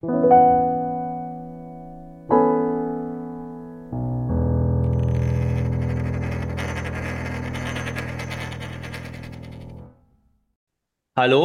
Hallo, 0.00 0.12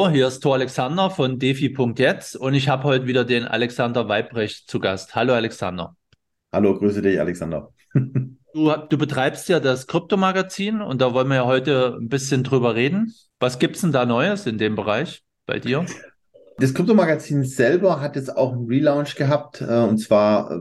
hier 0.08 0.28
ist 0.28 0.42
Thor 0.42 0.54
Alexander 0.54 1.10
von 1.10 1.40
defi.jetzt 1.40 2.36
und 2.36 2.54
ich 2.54 2.70
habe 2.70 2.84
heute 2.84 3.08
wieder 3.08 3.26
den 3.26 3.46
Alexander 3.46 4.08
Weibrecht 4.08 4.70
zu 4.70 4.80
Gast. 4.80 5.16
Hallo 5.16 5.34
Alexander. 5.34 5.96
Hallo, 6.52 6.78
grüße 6.78 7.02
dich 7.02 7.20
Alexander. 7.20 7.72
Du, 8.56 8.72
du 8.72 9.00
betreibst 9.00 9.50
ja 9.50 9.60
das 9.60 9.88
Kryptomagazin 9.88 10.84
und 10.84 11.02
da 11.02 11.16
wollen 11.16 11.28
wir 11.28 11.38
ja 11.38 11.46
heute 11.46 11.98
ein 12.00 12.08
bisschen 12.08 12.44
drüber 12.44 12.76
reden. 12.76 13.16
Was 13.40 13.58
gibt 13.58 13.78
es 13.78 13.82
denn 13.82 13.92
da 13.92 14.06
Neues 14.06 14.46
in 14.46 14.60
dem 14.60 14.76
Bereich 14.76 15.24
bei 15.48 15.58
dir? 15.58 15.88
Das 16.58 16.74
Kryptomagazin 16.74 17.44
selber 17.44 18.00
hat 18.00 18.16
jetzt 18.16 18.36
auch 18.36 18.54
einen 18.54 18.68
Relaunch 18.68 19.16
gehabt. 19.16 19.62
Äh, 19.62 19.80
und 19.80 19.98
zwar 19.98 20.52
äh, 20.52 20.60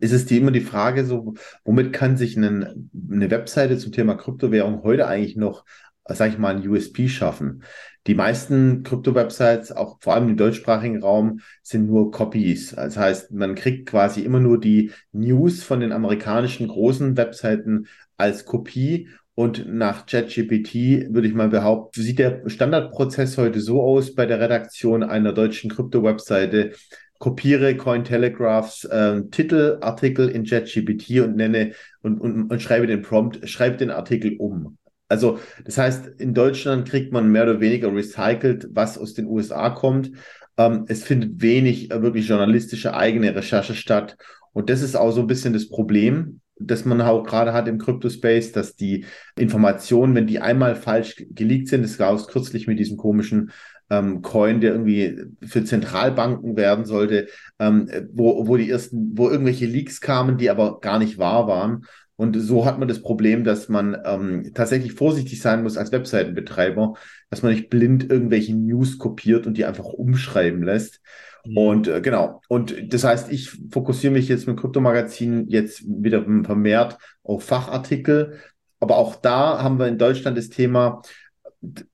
ist 0.00 0.12
es 0.12 0.26
die, 0.26 0.38
immer 0.38 0.50
die 0.50 0.60
Frage, 0.60 1.04
so, 1.04 1.34
womit 1.64 1.92
kann 1.92 2.16
sich 2.16 2.36
einen, 2.36 2.90
eine 3.10 3.30
Webseite 3.30 3.78
zum 3.78 3.92
Thema 3.92 4.14
Kryptowährung 4.14 4.82
heute 4.82 5.06
eigentlich 5.06 5.36
noch, 5.36 5.64
sag 6.04 6.30
ich 6.30 6.38
mal, 6.38 6.56
ein 6.56 6.68
USP 6.68 7.08
schaffen? 7.08 7.62
Die 8.06 8.14
meisten 8.14 8.82
Krypto-Websites, 8.82 9.72
auch 9.72 9.98
vor 10.00 10.14
allem 10.14 10.30
im 10.30 10.36
deutschsprachigen 10.36 11.02
Raum, 11.02 11.40
sind 11.62 11.86
nur 11.86 12.10
Copies. 12.10 12.74
Das 12.74 12.96
heißt, 12.96 13.32
man 13.32 13.54
kriegt 13.54 13.88
quasi 13.88 14.22
immer 14.22 14.40
nur 14.40 14.58
die 14.58 14.92
News 15.12 15.62
von 15.62 15.80
den 15.80 15.92
amerikanischen 15.92 16.68
großen 16.68 17.16
Webseiten 17.16 17.86
als 18.16 18.46
Kopie 18.46 19.08
und 19.40 19.72
nach 19.72 20.04
ChatGPT 20.04 21.14
würde 21.14 21.26
ich 21.26 21.32
mal 21.32 21.48
behaupten, 21.48 22.02
sieht 22.02 22.18
der 22.18 22.42
Standardprozess 22.46 23.38
heute 23.38 23.58
so 23.60 23.80
aus 23.80 24.14
bei 24.14 24.26
der 24.26 24.38
Redaktion 24.38 25.02
einer 25.02 25.32
deutschen 25.32 25.70
Krypto-Webseite. 25.70 26.72
Kopiere 27.18 27.74
Cointelegraphs 27.74 28.84
äh, 28.84 29.22
Titelartikel 29.30 30.28
in 30.28 30.44
ChatGPT 30.44 31.20
und 31.20 31.36
nenne 31.36 31.72
und, 32.02 32.20
und, 32.20 32.50
und 32.50 32.60
schreibe 32.60 32.86
den 32.86 33.00
Prompt, 33.00 33.48
schreibe 33.48 33.78
den 33.78 33.90
Artikel 33.90 34.36
um. 34.36 34.76
Also, 35.08 35.38
das 35.64 35.78
heißt, 35.78 36.20
in 36.20 36.34
Deutschland 36.34 36.86
kriegt 36.86 37.10
man 37.10 37.32
mehr 37.32 37.44
oder 37.44 37.60
weniger 37.60 37.90
recycelt, 37.94 38.68
was 38.72 38.98
aus 38.98 39.14
den 39.14 39.24
USA 39.24 39.70
kommt. 39.70 40.10
Ähm, 40.58 40.84
es 40.86 41.02
findet 41.02 41.40
wenig 41.40 41.90
äh, 41.90 42.02
wirklich 42.02 42.28
journalistische 42.28 42.92
eigene 42.92 43.34
Recherche 43.34 43.74
statt. 43.74 44.18
Und 44.52 44.68
das 44.68 44.82
ist 44.82 44.96
auch 44.96 45.12
so 45.12 45.22
ein 45.22 45.26
bisschen 45.26 45.54
das 45.54 45.70
Problem, 45.70 46.42
das 46.60 46.84
man 46.84 47.00
auch 47.00 47.24
gerade 47.24 47.52
hat 47.52 47.66
im 47.68 47.78
Crypto-Space, 47.78 48.52
dass 48.52 48.76
die 48.76 49.06
Informationen, 49.36 50.14
wenn 50.14 50.26
die 50.26 50.40
einmal 50.40 50.76
falsch 50.76 51.24
geleakt 51.30 51.68
sind, 51.68 51.82
das 51.82 51.98
gab 51.98 52.14
es 52.14 52.26
kürzlich 52.26 52.66
mit 52.66 52.78
diesem 52.78 52.96
komischen 52.96 53.50
ähm, 53.90 54.22
Coin, 54.22 54.60
der 54.60 54.72
irgendwie 54.72 55.16
für 55.42 55.64
Zentralbanken 55.64 56.56
werden 56.56 56.84
sollte, 56.84 57.26
ähm, 57.58 57.88
wo, 58.12 58.46
wo 58.46 58.56
die 58.56 58.70
ersten, 58.70 59.18
wo 59.18 59.28
irgendwelche 59.28 59.66
Leaks 59.66 60.00
kamen, 60.00 60.38
die 60.38 60.50
aber 60.50 60.80
gar 60.80 60.98
nicht 60.98 61.18
wahr 61.18 61.48
waren. 61.48 61.86
Und 62.16 62.38
so 62.38 62.66
hat 62.66 62.78
man 62.78 62.86
das 62.86 63.00
Problem, 63.00 63.44
dass 63.44 63.70
man 63.70 63.96
ähm, 64.04 64.50
tatsächlich 64.54 64.92
vorsichtig 64.92 65.40
sein 65.40 65.62
muss 65.62 65.78
als 65.78 65.90
Webseitenbetreiber, 65.90 66.92
dass 67.30 67.42
man 67.42 67.52
nicht 67.52 67.70
blind 67.70 68.10
irgendwelche 68.10 68.54
News 68.54 68.98
kopiert 68.98 69.46
und 69.46 69.56
die 69.56 69.64
einfach 69.64 69.86
umschreiben 69.86 70.62
lässt. 70.62 71.00
Mhm. 71.44 71.56
Und 71.56 71.88
äh, 71.88 72.00
genau. 72.00 72.42
Und 72.48 72.92
das 72.92 73.04
heißt, 73.04 73.30
ich 73.32 73.50
fokussiere 73.70 74.12
mich 74.12 74.28
jetzt 74.28 74.46
mit 74.46 74.58
Kryptomagazin 74.58 75.48
jetzt 75.48 75.82
wieder 75.86 76.24
vermehrt 76.44 76.98
auf 77.22 77.44
Fachartikel. 77.44 78.38
Aber 78.78 78.96
auch 78.96 79.16
da 79.16 79.62
haben 79.62 79.78
wir 79.78 79.88
in 79.88 79.98
Deutschland 79.98 80.38
das 80.38 80.48
Thema, 80.48 81.02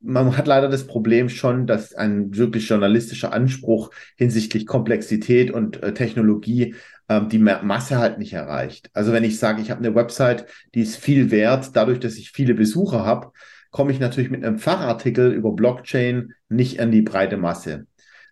man 0.00 0.36
hat 0.36 0.47
leider 0.47 0.69
das 0.69 0.86
Problem 0.86 1.28
schon, 1.28 1.67
dass 1.67 1.92
ein 1.92 2.36
wirklich 2.36 2.69
journalistischer 2.69 3.33
Anspruch 3.33 3.91
hinsichtlich 4.17 4.67
Komplexität 4.67 5.50
und 5.50 5.83
äh, 5.83 5.92
Technologie 5.92 6.77
ähm, 7.08 7.28
die 7.28 7.39
Masse 7.39 7.98
halt 7.98 8.19
nicht 8.19 8.33
erreicht. 8.33 8.91
Also 8.92 9.12
wenn 9.12 9.24
ich 9.24 9.39
sage, 9.39 9.61
ich 9.61 9.70
habe 9.70 9.84
eine 9.84 9.94
Website, 9.94 10.47
die 10.74 10.83
ist 10.83 10.97
viel 10.97 11.30
wert, 11.30 11.70
dadurch, 11.74 11.98
dass 11.98 12.14
ich 12.14 12.30
viele 12.30 12.55
Besucher 12.55 13.05
habe, 13.05 13.33
komme 13.70 13.92
ich 13.92 14.01
natürlich 14.01 14.30
mit 14.30 14.45
einem 14.45 14.58
Fachartikel 14.58 15.33
über 15.33 15.52
Blockchain 15.52 16.33
nicht 16.48 16.80
an 16.80 16.90
die 16.90 17.02
breite 17.02 17.36
Masse. 17.36 17.86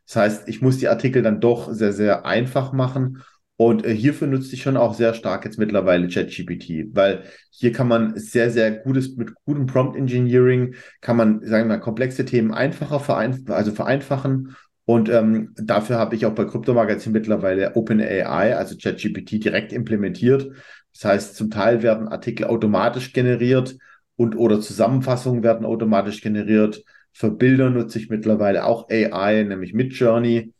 Das 0.06 0.16
heißt, 0.16 0.48
ich 0.48 0.60
muss 0.62 0.78
die 0.78 0.88
Artikel 0.88 1.22
dann 1.22 1.40
doch 1.40 1.72
sehr, 1.72 1.92
sehr 1.92 2.26
einfach 2.26 2.72
machen. 2.72 3.22
Und 3.56 3.86
äh, 3.86 3.94
hierfür 3.94 4.26
nutze 4.26 4.54
ich 4.54 4.62
schon 4.62 4.76
auch 4.76 4.94
sehr 4.94 5.14
stark 5.14 5.44
jetzt 5.44 5.58
mittlerweile 5.58 6.08
ChatGPT, 6.08 6.94
weil 6.94 7.22
hier 7.50 7.72
kann 7.72 7.86
man 7.86 8.18
sehr, 8.18 8.50
sehr 8.50 8.72
gutes, 8.72 9.16
mit 9.16 9.32
gutem 9.44 9.66
Prompt 9.66 9.96
Engineering 9.96 10.74
kann 11.00 11.16
man, 11.16 11.40
sagen 11.46 11.68
wir 11.68 11.76
mal, 11.76 11.80
komplexe 11.80 12.24
Themen 12.24 12.52
einfacher 12.52 12.98
vereinf 12.98 13.48
also 13.48 13.70
vereinfachen 13.70 14.56
und 14.86 15.08
ähm, 15.08 15.54
dafür 15.56 15.98
habe 15.98 16.14
ich 16.14 16.26
auch 16.26 16.34
bei 16.34 16.44
Kryptomagazin 16.44 17.12
mittlerweile 17.12 17.74
OpenAI, 17.74 18.56
also 18.56 18.76
ChatGPT, 18.76 19.42
direkt 19.42 19.72
implementiert. 19.72 20.50
Das 20.92 21.04
heißt, 21.04 21.36
zum 21.36 21.50
Teil 21.50 21.82
werden 21.82 22.08
Artikel 22.08 22.46
automatisch 22.46 23.12
generiert 23.12 23.76
und 24.16 24.36
oder 24.36 24.60
Zusammenfassungen 24.60 25.42
werden 25.42 25.64
automatisch 25.64 26.20
generiert. 26.20 26.84
Für 27.14 27.30
Bilder 27.30 27.70
nutze 27.70 27.98
ich 27.98 28.10
mittlerweile 28.10 28.66
auch 28.66 28.90
AI, 28.90 29.44
nämlich 29.44 29.72
Midjourney. 29.72 30.52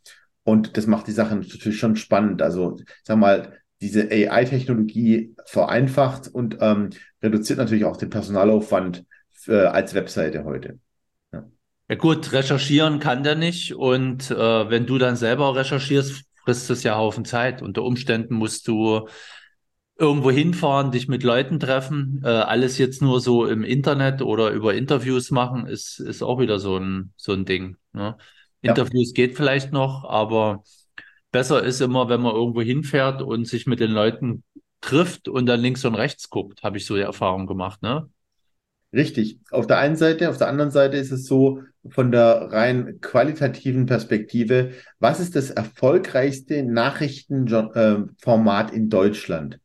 Und 0.43 0.77
das 0.77 0.87
macht 0.87 1.07
die 1.07 1.11
Sache 1.11 1.35
natürlich 1.35 1.77
schon 1.77 1.95
spannend. 1.95 2.41
Also, 2.41 2.79
sag 3.03 3.17
mal, 3.17 3.59
diese 3.81 4.09
AI-Technologie 4.09 5.35
vereinfacht 5.45 6.27
und 6.27 6.57
ähm, 6.61 6.91
reduziert 7.21 7.59
natürlich 7.59 7.85
auch 7.85 7.97
den 7.97 8.09
Personalaufwand 8.09 9.05
für, 9.33 9.73
als 9.73 9.93
Webseite 9.93 10.45
heute. 10.45 10.79
Ja 11.87 11.95
gut, 11.97 12.31
recherchieren 12.31 12.99
kann 12.99 13.23
der 13.23 13.35
nicht 13.35 13.75
und 13.75 14.31
äh, 14.31 14.69
wenn 14.69 14.87
du 14.87 14.97
dann 14.97 15.15
selber 15.15 15.55
recherchierst, 15.55 16.23
frisst 16.43 16.69
es 16.71 16.81
ja 16.81 16.95
Haufen 16.95 17.25
Zeit. 17.25 17.61
Unter 17.61 17.83
Umständen 17.83 18.33
musst 18.33 18.67
du 18.67 19.07
irgendwo 19.97 20.31
hinfahren, 20.31 20.91
dich 20.91 21.07
mit 21.07 21.23
Leuten 21.23 21.59
treffen. 21.59 22.21
Äh, 22.23 22.27
alles 22.27 22.77
jetzt 22.77 23.01
nur 23.01 23.21
so 23.21 23.45
im 23.45 23.63
Internet 23.63 24.21
oder 24.21 24.51
über 24.51 24.73
Interviews 24.73 25.31
machen, 25.31 25.67
ist, 25.67 25.99
ist 25.99 26.21
auch 26.21 26.39
wieder 26.39 26.59
so 26.59 26.77
ein, 26.77 27.13
so 27.15 27.33
ein 27.33 27.45
Ding. 27.45 27.77
Ne? 27.93 28.17
Ja. 28.61 28.71
Interviews 28.71 29.13
geht 29.13 29.35
vielleicht 29.35 29.71
noch, 29.71 30.03
aber 30.03 30.63
besser 31.31 31.63
ist 31.63 31.81
immer, 31.81 32.09
wenn 32.09 32.21
man 32.21 32.35
irgendwo 32.35 32.61
hinfährt 32.61 33.21
und 33.21 33.47
sich 33.47 33.67
mit 33.67 33.79
den 33.79 33.91
Leuten 33.91 34.43
trifft 34.81 35.27
und 35.27 35.45
dann 35.45 35.61
links 35.61 35.85
und 35.85 35.95
rechts 35.95 36.29
guckt, 36.29 36.63
habe 36.63 36.77
ich 36.77 36.85
so 36.85 36.95
die 36.95 37.01
Erfahrung 37.01 37.47
gemacht. 37.47 37.81
Ne? 37.81 38.09
Richtig. 38.93 39.39
Auf 39.51 39.67
der 39.67 39.79
einen 39.79 39.95
Seite, 39.95 40.29
auf 40.29 40.37
der 40.37 40.47
anderen 40.47 40.71
Seite 40.71 40.97
ist 40.97 41.11
es 41.11 41.25
so, 41.25 41.61
von 41.89 42.11
der 42.11 42.51
rein 42.51 42.99
qualitativen 43.01 43.85
Perspektive, 43.85 44.71
was 44.99 45.19
ist 45.19 45.35
das 45.35 45.51
erfolgreichste 45.51 46.63
Nachrichtenformat 46.63 48.71
in 48.71 48.89
Deutschland? 48.89 49.59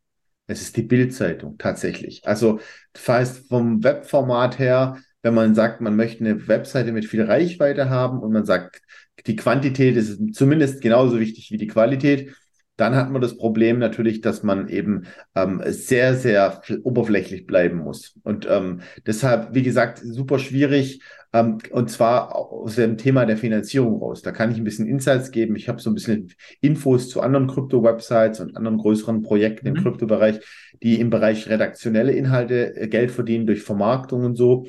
Es 0.51 0.61
ist 0.61 0.75
die 0.77 0.81
Bildzeitung 0.83 1.57
tatsächlich. 1.57 2.27
Also 2.27 2.59
das 2.93 3.07
heißt 3.07 3.47
vom 3.47 3.83
Webformat 3.83 4.59
her, 4.59 4.97
wenn 5.21 5.33
man 5.33 5.55
sagt, 5.55 5.81
man 5.81 5.95
möchte 5.95 6.25
eine 6.25 6.47
Webseite 6.47 6.91
mit 6.91 7.05
viel 7.05 7.23
Reichweite 7.23 7.89
haben 7.89 8.19
und 8.19 8.33
man 8.33 8.45
sagt, 8.45 8.81
die 9.25 9.35
Quantität 9.35 9.95
ist 9.95 10.19
zumindest 10.35 10.81
genauso 10.81 11.19
wichtig 11.19 11.51
wie 11.51 11.57
die 11.57 11.67
Qualität, 11.67 12.35
dann 12.81 12.95
hat 12.95 13.11
man 13.11 13.21
das 13.21 13.37
Problem 13.37 13.77
natürlich, 13.77 14.21
dass 14.21 14.41
man 14.41 14.67
eben 14.67 15.05
ähm, 15.35 15.61
sehr, 15.67 16.15
sehr 16.15 16.61
oberflächlich 16.83 17.45
bleiben 17.45 17.77
muss. 17.77 18.17
Und 18.23 18.47
ähm, 18.49 18.81
deshalb, 19.05 19.53
wie 19.53 19.61
gesagt, 19.61 19.99
super 20.03 20.39
schwierig. 20.39 21.03
Ähm, 21.31 21.59
und 21.69 21.91
zwar 21.91 22.35
aus 22.35 22.75
dem 22.75 22.97
Thema 22.97 23.27
der 23.27 23.37
Finanzierung 23.37 23.99
raus. 24.01 24.23
Da 24.23 24.31
kann 24.31 24.51
ich 24.51 24.57
ein 24.57 24.63
bisschen 24.63 24.87
Insights 24.87 25.29
geben. 25.29 25.55
Ich 25.55 25.69
habe 25.69 25.79
so 25.79 25.91
ein 25.91 25.93
bisschen 25.93 26.33
Infos 26.59 27.07
zu 27.07 27.21
anderen 27.21 27.45
Krypto-Websites 27.45 28.39
und 28.39 28.57
anderen 28.57 28.79
größeren 28.79 29.21
Projekten 29.21 29.69
mhm. 29.69 29.75
im 29.75 29.83
Kryptobereich, 29.83 30.39
die 30.81 30.99
im 30.99 31.11
Bereich 31.11 31.47
redaktionelle 31.47 32.13
Inhalte 32.13 32.75
äh, 32.75 32.87
Geld 32.87 33.11
verdienen 33.11 33.45
durch 33.45 33.61
Vermarktung 33.61 34.25
und 34.25 34.35
so. 34.35 34.65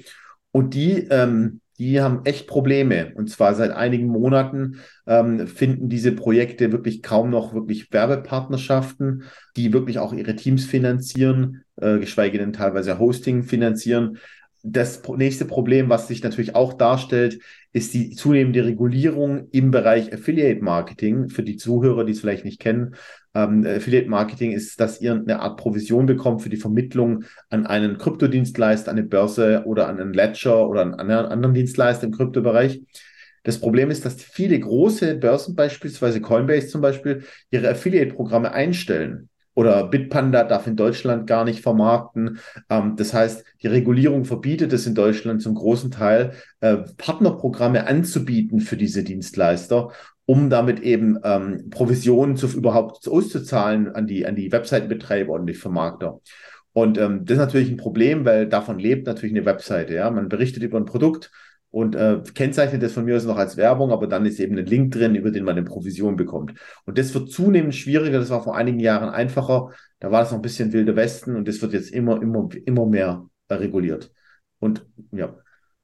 Und 0.50 0.74
die 0.74 1.06
ähm, 1.08 1.61
die 1.82 2.00
haben 2.00 2.20
echt 2.24 2.46
Probleme. 2.46 3.12
Und 3.16 3.28
zwar 3.28 3.54
seit 3.54 3.72
einigen 3.72 4.06
Monaten 4.06 4.76
ähm, 5.06 5.46
finden 5.46 5.88
diese 5.88 6.12
Projekte 6.12 6.70
wirklich 6.70 7.02
kaum 7.02 7.30
noch 7.30 7.54
wirklich 7.54 7.92
Werbepartnerschaften, 7.92 9.24
die 9.56 9.72
wirklich 9.72 9.98
auch 9.98 10.12
ihre 10.12 10.36
Teams 10.36 10.64
finanzieren, 10.64 11.64
äh, 11.76 11.98
geschweige 11.98 12.38
denn 12.38 12.52
teilweise 12.52 12.98
Hosting 12.98 13.42
finanzieren. 13.42 14.18
Das 14.64 15.02
nächste 15.16 15.44
Problem, 15.44 15.88
was 15.88 16.06
sich 16.06 16.22
natürlich 16.22 16.54
auch 16.54 16.74
darstellt, 16.74 17.40
ist 17.72 17.94
die 17.94 18.10
zunehmende 18.10 18.64
Regulierung 18.64 19.48
im 19.50 19.72
Bereich 19.72 20.12
Affiliate 20.12 20.62
Marketing. 20.62 21.30
Für 21.30 21.42
die 21.42 21.56
Zuhörer, 21.56 22.04
die 22.04 22.12
es 22.12 22.20
vielleicht 22.20 22.44
nicht 22.44 22.60
kennen, 22.60 22.94
ähm, 23.34 23.66
Affiliate 23.66 24.08
Marketing 24.08 24.52
ist, 24.52 24.78
dass 24.78 25.00
ihr 25.00 25.14
eine 25.14 25.40
Art 25.40 25.56
Provision 25.58 26.06
bekommt 26.06 26.42
für 26.42 26.48
die 26.48 26.58
Vermittlung 26.58 27.24
an 27.50 27.66
einen 27.66 27.98
Kryptodienstleister, 27.98 28.92
eine 28.92 29.02
Börse 29.02 29.64
oder 29.66 29.88
an 29.88 29.98
einen 29.98 30.12
Ledger 30.12 30.68
oder 30.68 30.82
an 30.82 30.94
einen 30.94 31.10
anderen 31.10 31.54
Dienstleister 31.54 32.06
im 32.06 32.12
Kryptobereich. 32.12 32.82
Das 33.42 33.58
Problem 33.58 33.90
ist, 33.90 34.04
dass 34.04 34.22
viele 34.22 34.60
große 34.60 35.16
Börsen, 35.16 35.56
beispielsweise 35.56 36.20
Coinbase 36.20 36.68
zum 36.68 36.82
Beispiel, 36.82 37.24
ihre 37.50 37.68
Affiliate-Programme 37.68 38.52
einstellen 38.52 39.28
oder 39.54 39.86
Bitpanda 39.88 40.44
darf 40.44 40.66
in 40.66 40.76
Deutschland 40.76 41.26
gar 41.26 41.44
nicht 41.44 41.60
vermarkten. 41.60 42.38
Ähm, 42.70 42.96
das 42.96 43.12
heißt, 43.12 43.44
die 43.62 43.66
Regulierung 43.66 44.24
verbietet 44.24 44.72
es 44.72 44.86
in 44.86 44.94
Deutschland 44.94 45.42
zum 45.42 45.54
großen 45.54 45.90
Teil, 45.90 46.32
äh, 46.60 46.78
Partnerprogramme 46.96 47.86
anzubieten 47.86 48.60
für 48.60 48.76
diese 48.76 49.02
Dienstleister. 49.04 49.90
um 50.24 50.50
damit 50.50 50.80
eben 50.80 51.18
ähm, 51.24 51.68
Provisionen 51.70 52.36
zu, 52.36 52.46
überhaupt 52.46 53.08
auszuzahlen 53.08 53.92
an 53.92 54.06
die, 54.06 54.24
an 54.24 54.36
die 54.36 54.52
Webseitenbetreiber 54.52 55.32
und 55.32 55.46
die 55.46 55.54
Vermarkter. 55.54 56.20
Und 56.72 56.96
ähm, 56.96 57.24
das 57.24 57.36
ist 57.36 57.44
natürlich 57.44 57.70
ein 57.70 57.76
Problem, 57.76 58.24
weil 58.24 58.48
davon 58.48 58.78
lebt 58.78 59.06
natürlich 59.06 59.34
eine 59.34 59.44
Webseite. 59.44 59.94
Ja, 59.94 60.10
man 60.10 60.28
berichtet 60.28 60.62
über 60.62 60.78
ein 60.78 60.86
Produkt 60.86 61.30
und 61.72 61.96
äh, 61.96 62.20
kennzeichnet 62.34 62.82
das 62.82 62.92
von 62.92 63.06
mir 63.06 63.16
aus 63.16 63.24
noch 63.24 63.38
als 63.38 63.56
Werbung, 63.56 63.92
aber 63.92 64.06
dann 64.06 64.26
ist 64.26 64.38
eben 64.38 64.56
ein 64.58 64.66
Link 64.66 64.92
drin, 64.92 65.14
über 65.14 65.30
den 65.30 65.42
man 65.42 65.56
eine 65.56 65.64
Provision 65.64 66.16
bekommt. 66.16 66.52
Und 66.84 66.98
das 66.98 67.14
wird 67.14 67.30
zunehmend 67.32 67.74
schwieriger. 67.74 68.18
Das 68.18 68.28
war 68.28 68.44
vor 68.44 68.54
einigen 68.54 68.78
Jahren 68.78 69.08
einfacher. 69.08 69.72
Da 69.98 70.10
war 70.10 70.20
das 70.20 70.30
noch 70.30 70.38
ein 70.38 70.42
bisschen 70.42 70.72
wilder 70.74 70.94
Westen 70.96 71.34
und 71.34 71.48
das 71.48 71.62
wird 71.62 71.72
jetzt 71.72 71.90
immer, 71.90 72.20
immer, 72.20 72.48
immer 72.66 72.84
mehr 72.86 73.26
reguliert. 73.50 74.12
Und 74.58 74.86
ja. 75.12 75.34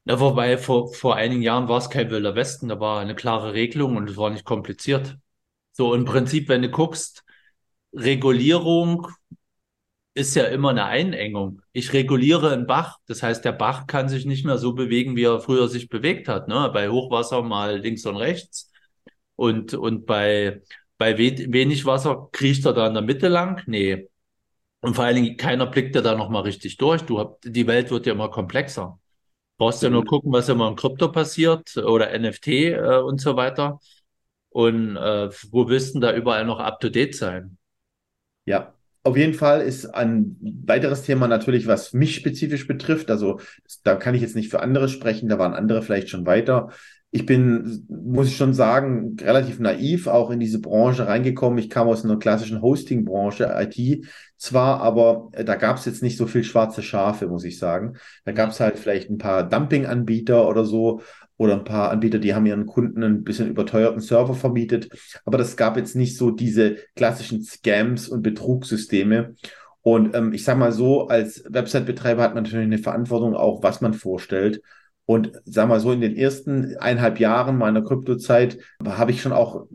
Ja, 0.05 0.19
wobei 0.19 0.57
vor, 0.59 0.93
vor 0.93 1.15
einigen 1.15 1.41
Jahren 1.41 1.67
war 1.67 1.79
es 1.79 1.89
kein 1.89 2.11
wilder 2.11 2.35
Westen, 2.35 2.67
da 2.69 2.79
war 2.79 2.99
eine 2.99 3.15
klare 3.15 3.53
Regelung 3.53 3.97
und 3.97 4.09
es 4.09 4.17
war 4.17 4.29
nicht 4.29 4.45
kompliziert. 4.45 5.17
So 5.71 5.95
im 5.95 6.05
Prinzip, 6.05 6.49
wenn 6.49 6.61
du 6.61 6.69
guckst, 6.69 7.23
Regulierung 7.93 9.07
ist 10.19 10.35
ja 10.35 10.43
immer 10.45 10.69
eine 10.69 10.85
Einengung. 10.85 11.61
Ich 11.71 11.93
reguliere 11.93 12.51
einen 12.51 12.67
Bach, 12.67 12.97
das 13.07 13.23
heißt, 13.23 13.45
der 13.45 13.53
Bach 13.53 13.87
kann 13.87 14.09
sich 14.09 14.25
nicht 14.25 14.45
mehr 14.45 14.57
so 14.57 14.73
bewegen, 14.73 15.15
wie 15.15 15.23
er 15.23 15.39
früher 15.39 15.67
sich 15.69 15.89
bewegt 15.89 16.27
hat. 16.27 16.47
Ne? 16.47 16.69
Bei 16.73 16.89
Hochwasser 16.89 17.41
mal 17.41 17.79
links 17.79 18.05
und 18.05 18.17
rechts 18.17 18.71
und, 19.35 19.73
und 19.73 20.05
bei, 20.05 20.61
bei 20.97 21.17
we 21.17 21.53
wenig 21.53 21.85
Wasser 21.85 22.29
kriecht 22.33 22.65
er 22.65 22.73
da 22.73 22.87
in 22.87 22.93
der 22.93 23.03
Mitte 23.03 23.29
lang. 23.29 23.63
Nee. 23.65 24.09
Und 24.81 24.95
vor 24.95 25.05
allen 25.05 25.15
Dingen, 25.15 25.37
keiner 25.37 25.65
blickt 25.65 25.95
ja 25.95 26.01
da 26.01 26.15
nochmal 26.15 26.43
richtig 26.43 26.77
durch. 26.77 27.01
Du 27.03 27.19
hab, 27.19 27.39
die 27.43 27.67
Welt 27.67 27.89
wird 27.91 28.05
ja 28.05 28.13
immer 28.13 28.29
komplexer. 28.29 28.99
Brauchst 29.57 29.83
ja 29.83 29.89
nur 29.89 30.05
gucken, 30.05 30.31
was 30.31 30.49
immer 30.49 30.67
im 30.67 30.75
Krypto 30.75 31.11
passiert 31.11 31.75
oder 31.77 32.17
NFT 32.17 32.47
äh, 32.47 32.97
und 32.97 33.21
so 33.21 33.35
weiter. 33.35 33.79
Und 34.49 34.97
äh, 34.97 35.29
wo 35.51 35.67
willst 35.69 35.95
du 35.95 35.99
da 35.99 36.13
überall 36.13 36.45
noch 36.45 36.59
up 36.59 36.79
to 36.79 36.89
date 36.89 37.15
sein? 37.15 37.57
Ja, 38.45 38.73
auf 39.09 39.17
jeden 39.17 39.33
Fall 39.33 39.61
ist 39.61 39.85
ein 39.87 40.37
weiteres 40.41 41.03
Thema 41.03 41.27
natürlich, 41.27 41.67
was 41.67 41.93
mich 41.93 42.15
spezifisch 42.15 42.67
betrifft. 42.67 43.11
Also 43.11 43.39
da 43.83 43.95
kann 43.95 44.15
ich 44.15 44.21
jetzt 44.21 44.35
nicht 44.35 44.49
für 44.49 44.61
andere 44.61 44.89
sprechen, 44.89 45.29
da 45.29 45.39
waren 45.39 45.53
andere 45.53 45.81
vielleicht 45.81 46.09
schon 46.09 46.25
weiter. 46.25 46.69
Ich 47.11 47.25
bin, 47.25 47.87
muss 47.89 48.27
ich 48.27 48.37
schon 48.37 48.53
sagen, 48.53 49.17
relativ 49.19 49.59
naiv 49.59 50.05
auch 50.05 50.29
in 50.29 50.39
diese 50.39 50.61
Branche 50.61 51.07
reingekommen. 51.07 51.57
Ich 51.57 51.69
kam 51.71 51.87
aus 51.87 52.05
einer 52.05 52.19
klassischen 52.19 52.61
Hosting-Branche, 52.61 53.51
IT 53.57 54.05
zwar, 54.37 54.79
aber 54.81 55.29
da 55.31 55.55
gab 55.55 55.77
es 55.77 55.85
jetzt 55.85 56.03
nicht 56.03 56.17
so 56.17 56.27
viel 56.27 56.43
schwarze 56.43 56.83
Schafe, 56.83 57.27
muss 57.27 57.43
ich 57.45 57.57
sagen. 57.57 57.95
Da 58.25 58.31
gab 58.31 58.51
es 58.51 58.59
halt 58.59 58.77
vielleicht 58.77 59.09
ein 59.09 59.17
paar 59.17 59.47
Dumping-Anbieter 59.49 60.47
oder 60.47 60.65
so 60.65 61.01
oder 61.39 61.53
ein 61.53 61.63
paar 61.63 61.89
Anbieter, 61.89 62.19
die 62.19 62.35
haben 62.35 62.45
ihren 62.45 62.65
Kunden 62.65 63.01
ein 63.01 63.23
bisschen 63.23 63.49
überteuerten 63.49 64.01
Server 64.01 64.33
vermietet. 64.33 64.89
Aber 65.23 65.37
das 65.37 65.55
gab 65.55 65.77
jetzt 65.77 65.95
nicht 65.95 66.17
so 66.17 66.31
diese 66.31 66.75
klassischen 66.97 67.41
Scams 67.41 68.09
und 68.09 68.21
Betrugssysteme. 68.21 69.35
Und 69.81 70.13
ähm, 70.15 70.33
ich 70.33 70.43
sage 70.43 70.59
mal 70.59 70.73
so, 70.73 71.07
als 71.07 71.45
Website-Betreiber 71.49 72.21
hat 72.21 72.35
man 72.35 72.43
natürlich 72.43 72.65
eine 72.65 72.77
Verantwortung 72.77 73.35
auch, 73.35 73.63
was 73.63 73.79
man 73.79 73.93
vorstellt. 73.93 74.61
Und 75.05 75.31
sag 75.45 75.69
mal 75.69 75.79
so, 75.79 75.93
in 75.93 76.01
den 76.01 76.17
ersten 76.17 76.75
eineinhalb 76.77 77.21
Jahren 77.21 77.57
meiner 77.57 77.83
Kryptozeit 77.83 78.57
habe 78.85 79.11
ich 79.11 79.21
schon 79.21 79.31
auch 79.31 79.65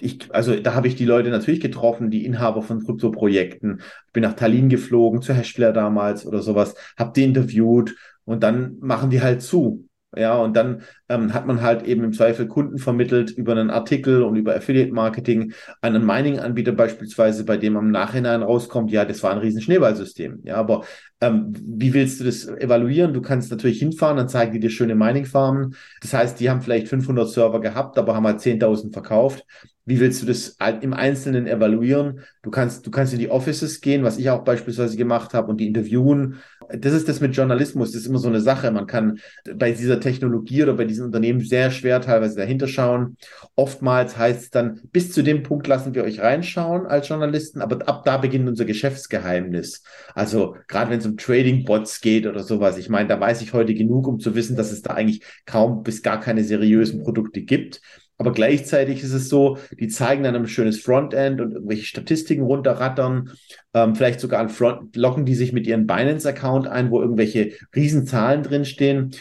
ich, 0.00 0.18
also 0.34 0.54
da 0.54 0.74
habe 0.74 0.86
ich 0.86 0.96
die 0.96 1.06
Leute 1.06 1.30
natürlich 1.30 1.60
getroffen, 1.60 2.10
die 2.10 2.26
Inhaber 2.26 2.60
von 2.60 2.84
Krypto-Projekten. 2.84 3.80
Bin 4.12 4.22
nach 4.22 4.34
Tallinn 4.34 4.68
geflogen, 4.68 5.22
zu 5.22 5.32
Hashflare 5.32 5.72
damals 5.72 6.26
oder 6.26 6.42
sowas, 6.42 6.74
habe 6.98 7.12
die 7.16 7.24
interviewt 7.24 7.96
und 8.26 8.42
dann 8.42 8.76
machen 8.80 9.08
die 9.08 9.22
halt 9.22 9.40
zu. 9.40 9.87
Ja, 10.16 10.38
und 10.38 10.56
dann 10.56 10.82
ähm, 11.10 11.34
hat 11.34 11.46
man 11.46 11.60
halt 11.60 11.82
eben 11.82 12.02
im 12.02 12.14
Zweifel 12.14 12.48
Kunden 12.48 12.78
vermittelt 12.78 13.30
über 13.30 13.52
einen 13.52 13.68
Artikel 13.68 14.22
und 14.22 14.36
über 14.36 14.56
Affiliate 14.56 14.90
Marketing 14.90 15.52
einen 15.82 16.06
Mining-Anbieter 16.06 16.72
beispielsweise, 16.72 17.44
bei 17.44 17.58
dem 17.58 17.76
am 17.76 17.90
Nachhinein 17.90 18.42
rauskommt, 18.42 18.90
ja, 18.90 19.04
das 19.04 19.22
war 19.22 19.32
ein 19.32 19.38
riesen 19.38 19.60
Schneeballsystem. 19.60 20.40
Ja, 20.44 20.56
aber 20.56 20.84
ähm, 21.20 21.52
wie 21.62 21.92
willst 21.92 22.20
du 22.20 22.24
das 22.24 22.46
evaluieren? 22.48 23.12
Du 23.12 23.20
kannst 23.20 23.50
natürlich 23.50 23.80
hinfahren, 23.80 24.16
dann 24.16 24.30
zeigen 24.30 24.52
die 24.52 24.60
dir 24.60 24.70
schöne 24.70 24.94
Mining-Farmen. 24.94 25.74
Das 26.00 26.14
heißt, 26.14 26.40
die 26.40 26.48
haben 26.48 26.62
vielleicht 26.62 26.88
500 26.88 27.28
Server 27.28 27.60
gehabt, 27.60 27.98
aber 27.98 28.14
haben 28.14 28.26
halt 28.26 28.40
10.000 28.40 28.94
verkauft. 28.94 29.44
Wie 29.88 30.00
willst 30.00 30.22
du 30.22 30.26
das 30.26 30.56
im 30.82 30.92
Einzelnen 30.92 31.46
evaluieren? 31.46 32.20
Du 32.42 32.50
kannst, 32.50 32.86
du 32.86 32.90
kannst 32.90 33.14
in 33.14 33.18
die 33.18 33.30
Offices 33.30 33.80
gehen, 33.80 34.04
was 34.04 34.18
ich 34.18 34.28
auch 34.28 34.44
beispielsweise 34.44 34.96
gemacht 34.96 35.32
habe, 35.32 35.48
und 35.48 35.58
die 35.58 35.66
interviewen 35.66 36.38
das 36.70 36.92
ist 36.92 37.08
das 37.08 37.20
mit 37.20 37.34
Journalismus, 37.34 37.92
das 37.92 38.02
ist 38.02 38.06
immer 38.06 38.18
so 38.18 38.28
eine 38.28 38.40
Sache. 38.40 38.70
Man 38.70 38.86
kann 38.86 39.20
bei 39.54 39.72
dieser 39.72 40.00
Technologie 40.00 40.62
oder 40.62 40.74
bei 40.74 40.84
diesen 40.84 41.06
Unternehmen 41.06 41.40
sehr 41.40 41.70
schwer 41.70 42.00
teilweise 42.00 42.36
dahinter 42.36 42.68
schauen. 42.68 43.16
Oftmals 43.54 44.18
heißt 44.18 44.42
es 44.42 44.50
dann, 44.50 44.80
bis 44.92 45.12
zu 45.12 45.22
dem 45.22 45.42
Punkt 45.42 45.66
lassen 45.66 45.94
wir 45.94 46.04
euch 46.04 46.20
reinschauen 46.20 46.86
als 46.86 47.08
Journalisten, 47.08 47.62
aber 47.62 47.88
ab 47.88 48.04
da 48.04 48.18
beginnt 48.18 48.48
unser 48.48 48.64
Geschäftsgeheimnis. 48.64 49.82
Also 50.14 50.56
gerade 50.66 50.90
wenn 50.90 50.98
es 50.98 51.06
um 51.06 51.16
Trading-Bots 51.16 52.00
geht 52.00 52.26
oder 52.26 52.42
sowas, 52.42 52.76
ich 52.76 52.88
meine, 52.88 53.08
da 53.08 53.18
weiß 53.18 53.40
ich 53.40 53.52
heute 53.52 53.74
genug, 53.74 54.06
um 54.06 54.20
zu 54.20 54.34
wissen, 54.34 54.56
dass 54.56 54.70
es 54.70 54.82
da 54.82 54.94
eigentlich 54.94 55.22
kaum 55.46 55.82
bis 55.82 56.02
gar 56.02 56.20
keine 56.20 56.44
seriösen 56.44 57.02
Produkte 57.02 57.42
gibt. 57.42 57.80
Aber 58.18 58.32
gleichzeitig 58.32 59.04
ist 59.04 59.12
es 59.12 59.28
so, 59.28 59.58
die 59.78 59.86
zeigen 59.86 60.24
dann 60.24 60.34
ein 60.34 60.48
schönes 60.48 60.80
Frontend 60.80 61.40
und 61.40 61.52
irgendwelche 61.52 61.84
Statistiken 61.84 62.42
runterrattern. 62.42 63.30
Ähm, 63.72 63.94
vielleicht 63.94 64.18
sogar 64.18 64.40
ein 64.40 64.48
Front, 64.48 64.96
locken 64.96 65.24
die 65.24 65.36
sich 65.36 65.52
mit 65.52 65.68
ihren 65.68 65.86
Binance-Account 65.86 66.66
ein, 66.66 66.90
wo 66.90 67.00
irgendwelche 67.00 67.52
Riesenzahlen 67.74 68.42
drinstehen. 68.42 69.14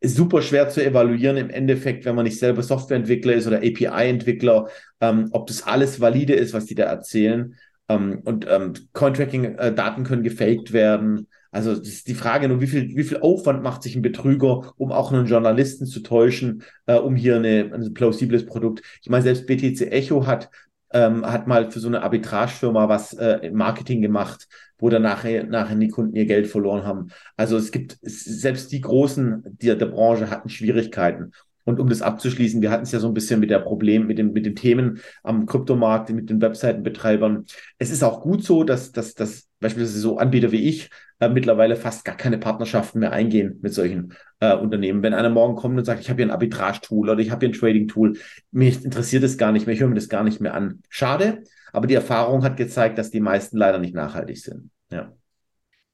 Ist 0.00 0.16
super 0.16 0.42
schwer 0.42 0.68
zu 0.68 0.84
evaluieren 0.84 1.36
im 1.36 1.48
Endeffekt, 1.48 2.04
wenn 2.04 2.16
man 2.16 2.24
nicht 2.24 2.40
selber 2.40 2.64
Softwareentwickler 2.64 3.34
ist 3.34 3.46
oder 3.46 3.58
API-Entwickler, 3.58 4.68
ähm, 5.00 5.28
ob 5.30 5.46
das 5.46 5.62
alles 5.62 6.00
valide 6.00 6.34
ist, 6.34 6.54
was 6.54 6.66
die 6.66 6.74
da 6.74 6.84
erzählen. 6.84 7.54
Ähm, 7.88 8.20
und 8.24 8.46
ähm, 8.48 8.72
Contracting-Daten 8.92 10.02
äh, 10.02 10.04
können 10.04 10.24
gefaked 10.24 10.72
werden. 10.72 11.28
Also 11.52 11.76
das 11.76 11.86
ist 11.86 12.08
die 12.08 12.14
Frage 12.14 12.48
nur, 12.48 12.60
wie 12.60 12.66
viel, 12.66 12.96
wie 12.96 13.04
viel 13.04 13.20
Aufwand 13.20 13.62
macht 13.62 13.82
sich 13.82 13.94
ein 13.94 14.02
Betrüger, 14.02 14.72
um 14.78 14.90
auch 14.90 15.12
einen 15.12 15.26
Journalisten 15.26 15.86
zu 15.86 16.00
täuschen, 16.00 16.64
äh, 16.86 16.96
um 16.96 17.14
hier 17.14 17.36
eine, 17.36 17.70
ein 17.72 17.94
plausibles 17.94 18.46
Produkt. 18.46 18.82
Ich 19.02 19.10
meine, 19.10 19.22
selbst 19.22 19.46
BTC 19.46 19.92
Echo 19.92 20.26
hat, 20.26 20.50
ähm, 20.92 21.24
hat 21.26 21.46
mal 21.46 21.70
für 21.70 21.78
so 21.78 21.88
eine 21.88 22.02
Arbitragefirma 22.02 22.88
was 22.88 23.12
äh, 23.12 23.50
Marketing 23.50 24.00
gemacht, 24.00 24.48
wo 24.78 24.88
dann 24.88 25.02
nachher, 25.02 25.44
nachher 25.44 25.76
die 25.76 25.88
Kunden 25.88 26.16
ihr 26.16 26.24
Geld 26.24 26.46
verloren 26.46 26.84
haben. 26.84 27.08
Also 27.36 27.58
es 27.58 27.70
gibt, 27.70 27.98
selbst 28.00 28.72
die 28.72 28.80
Großen 28.80 29.42
der, 29.44 29.76
der 29.76 29.86
Branche 29.86 30.30
hatten 30.30 30.48
Schwierigkeiten. 30.48 31.32
Und 31.64 31.80
um 31.80 31.88
das 31.88 32.02
abzuschließen, 32.02 32.62
wir 32.62 32.70
hatten 32.70 32.82
es 32.84 32.92
ja 32.92 32.98
so 32.98 33.08
ein 33.08 33.14
bisschen 33.14 33.40
mit 33.40 33.50
der 33.50 33.60
Problem, 33.60 34.06
mit, 34.06 34.18
dem, 34.18 34.32
mit 34.32 34.46
den 34.46 34.56
Themen 34.56 35.00
am 35.22 35.46
Kryptomarkt, 35.46 36.10
mit 36.10 36.30
den 36.30 36.40
Webseitenbetreibern. 36.40 37.44
Es 37.78 37.90
ist 37.90 38.02
auch 38.02 38.20
gut 38.20 38.44
so, 38.44 38.64
dass, 38.64 38.92
dass, 38.92 39.14
dass 39.14 39.48
beispielsweise 39.60 40.00
so 40.00 40.18
Anbieter 40.18 40.52
wie 40.52 40.68
ich 40.68 40.90
äh, 41.20 41.28
mittlerweile 41.28 41.76
fast 41.76 42.04
gar 42.04 42.16
keine 42.16 42.38
Partnerschaften 42.38 42.98
mehr 42.98 43.12
eingehen 43.12 43.58
mit 43.62 43.72
solchen 43.72 44.14
äh, 44.40 44.54
Unternehmen. 44.54 45.02
Wenn 45.02 45.14
einer 45.14 45.30
morgen 45.30 45.54
kommt 45.54 45.78
und 45.78 45.84
sagt, 45.84 46.00
ich 46.00 46.10
habe 46.10 46.18
hier 46.18 46.26
ein 46.26 46.32
Arbitrage-Tool 46.32 47.08
oder 47.08 47.20
ich 47.20 47.30
habe 47.30 47.46
hier 47.46 47.54
ein 47.54 47.58
Trading-Tool, 47.58 48.18
mich 48.50 48.84
interessiert 48.84 49.22
es 49.22 49.38
gar 49.38 49.52
nicht 49.52 49.66
mehr, 49.66 49.74
ich 49.74 49.80
höre 49.80 49.88
mir 49.88 49.94
das 49.94 50.08
gar 50.08 50.24
nicht 50.24 50.40
mehr 50.40 50.54
an. 50.54 50.80
Schade, 50.88 51.44
aber 51.72 51.86
die 51.86 51.94
Erfahrung 51.94 52.42
hat 52.42 52.56
gezeigt, 52.56 52.98
dass 52.98 53.10
die 53.10 53.20
meisten 53.20 53.56
leider 53.56 53.78
nicht 53.78 53.94
nachhaltig 53.94 54.38
sind. 54.38 54.70
Ja. 54.90 55.12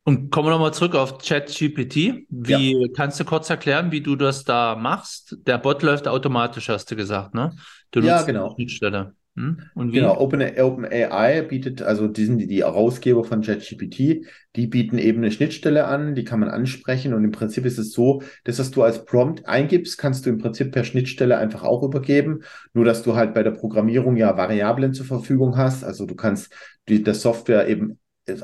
Und 0.08 0.30
kommen 0.30 0.46
wir 0.46 0.52
nochmal 0.52 0.72
zurück 0.72 0.94
auf 0.94 1.18
ChatGPT. 1.18 2.24
Wie 2.30 2.72
ja. 2.72 2.88
kannst 2.96 3.20
du 3.20 3.26
kurz 3.26 3.50
erklären, 3.50 3.92
wie 3.92 4.00
du 4.00 4.16
das 4.16 4.42
da 4.42 4.74
machst? 4.74 5.36
Der 5.46 5.58
Bot 5.58 5.82
läuft 5.82 6.08
automatisch, 6.08 6.70
hast 6.70 6.90
du 6.90 6.96
gesagt, 6.96 7.34
ne? 7.34 7.52
Du 7.90 8.00
ja, 8.00 8.22
genau. 8.22 8.48
Die 8.48 8.62
Schnittstelle. 8.62 9.12
Hm? 9.36 9.58
Und 9.74 9.92
wie? 9.92 9.96
Genau, 9.96 10.18
OpenAI 10.18 10.62
Open 10.62 11.48
bietet, 11.48 11.82
also 11.82 12.08
die 12.08 12.24
sind 12.24 12.38
die, 12.38 12.46
die 12.46 12.64
Herausgeber 12.64 13.22
von 13.22 13.42
ChatGPT, 13.42 14.24
die 14.56 14.66
bieten 14.66 14.96
eben 14.96 15.18
eine 15.18 15.30
Schnittstelle 15.30 15.84
an, 15.84 16.14
die 16.14 16.24
kann 16.24 16.40
man 16.40 16.48
ansprechen 16.48 17.12
und 17.12 17.22
im 17.22 17.30
Prinzip 17.30 17.66
ist 17.66 17.76
es 17.76 17.92
so, 17.92 18.22
dass 18.44 18.58
was 18.58 18.70
du 18.70 18.84
als 18.84 19.04
Prompt 19.04 19.46
eingibst, 19.46 19.98
kannst 19.98 20.24
du 20.24 20.30
im 20.30 20.38
Prinzip 20.38 20.72
per 20.72 20.84
Schnittstelle 20.84 21.36
einfach 21.36 21.64
auch 21.64 21.82
übergeben, 21.82 22.44
nur 22.72 22.86
dass 22.86 23.02
du 23.02 23.14
halt 23.14 23.34
bei 23.34 23.42
der 23.42 23.50
Programmierung 23.50 24.16
ja 24.16 24.34
Variablen 24.38 24.94
zur 24.94 25.04
Verfügung 25.04 25.58
hast, 25.58 25.84
also 25.84 26.06
du 26.06 26.14
kannst 26.14 26.50
die, 26.88 27.02
der 27.02 27.14
Software 27.14 27.68
eben 27.68 27.98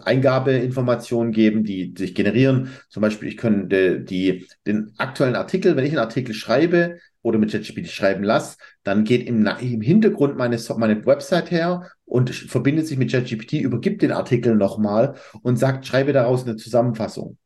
Eingabeinformationen 0.04 1.32
geben, 1.32 1.64
die 1.64 1.94
sich 1.96 2.14
generieren. 2.14 2.70
Zum 2.88 3.00
Beispiel, 3.00 3.28
ich 3.28 3.36
könnte 3.36 4.00
die, 4.00 4.46
den 4.66 4.92
aktuellen 4.98 5.36
Artikel, 5.36 5.76
wenn 5.76 5.84
ich 5.84 5.92
einen 5.92 6.00
Artikel 6.00 6.34
schreibe 6.34 6.98
oder 7.22 7.38
mit 7.38 7.52
ChatGPT 7.52 7.88
schreiben 7.88 8.22
lasse, 8.22 8.58
dann 8.82 9.04
geht 9.04 9.26
im, 9.26 9.46
im 9.46 9.80
Hintergrund 9.80 10.36
meine, 10.36 10.58
meine 10.76 11.06
Website 11.06 11.50
her 11.50 11.90
und 12.04 12.30
verbindet 12.30 12.86
sich 12.86 12.98
mit 12.98 13.10
ChatGPT, 13.10 13.54
übergibt 13.54 14.02
den 14.02 14.12
Artikel 14.12 14.54
nochmal 14.56 15.14
und 15.42 15.58
sagt, 15.58 15.86
schreibe 15.86 16.12
daraus 16.12 16.44
eine 16.44 16.56
Zusammenfassung. 16.56 17.38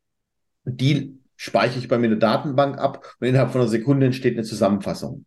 Die 0.64 1.18
speichere 1.36 1.78
ich 1.78 1.88
bei 1.88 1.98
mir 1.98 2.06
in 2.06 2.18
der 2.18 2.28
Datenbank 2.28 2.78
ab 2.78 3.16
und 3.20 3.28
innerhalb 3.28 3.52
von 3.52 3.60
einer 3.60 3.70
Sekunde 3.70 4.06
entsteht 4.06 4.34
eine 4.34 4.42
Zusammenfassung. 4.42 5.24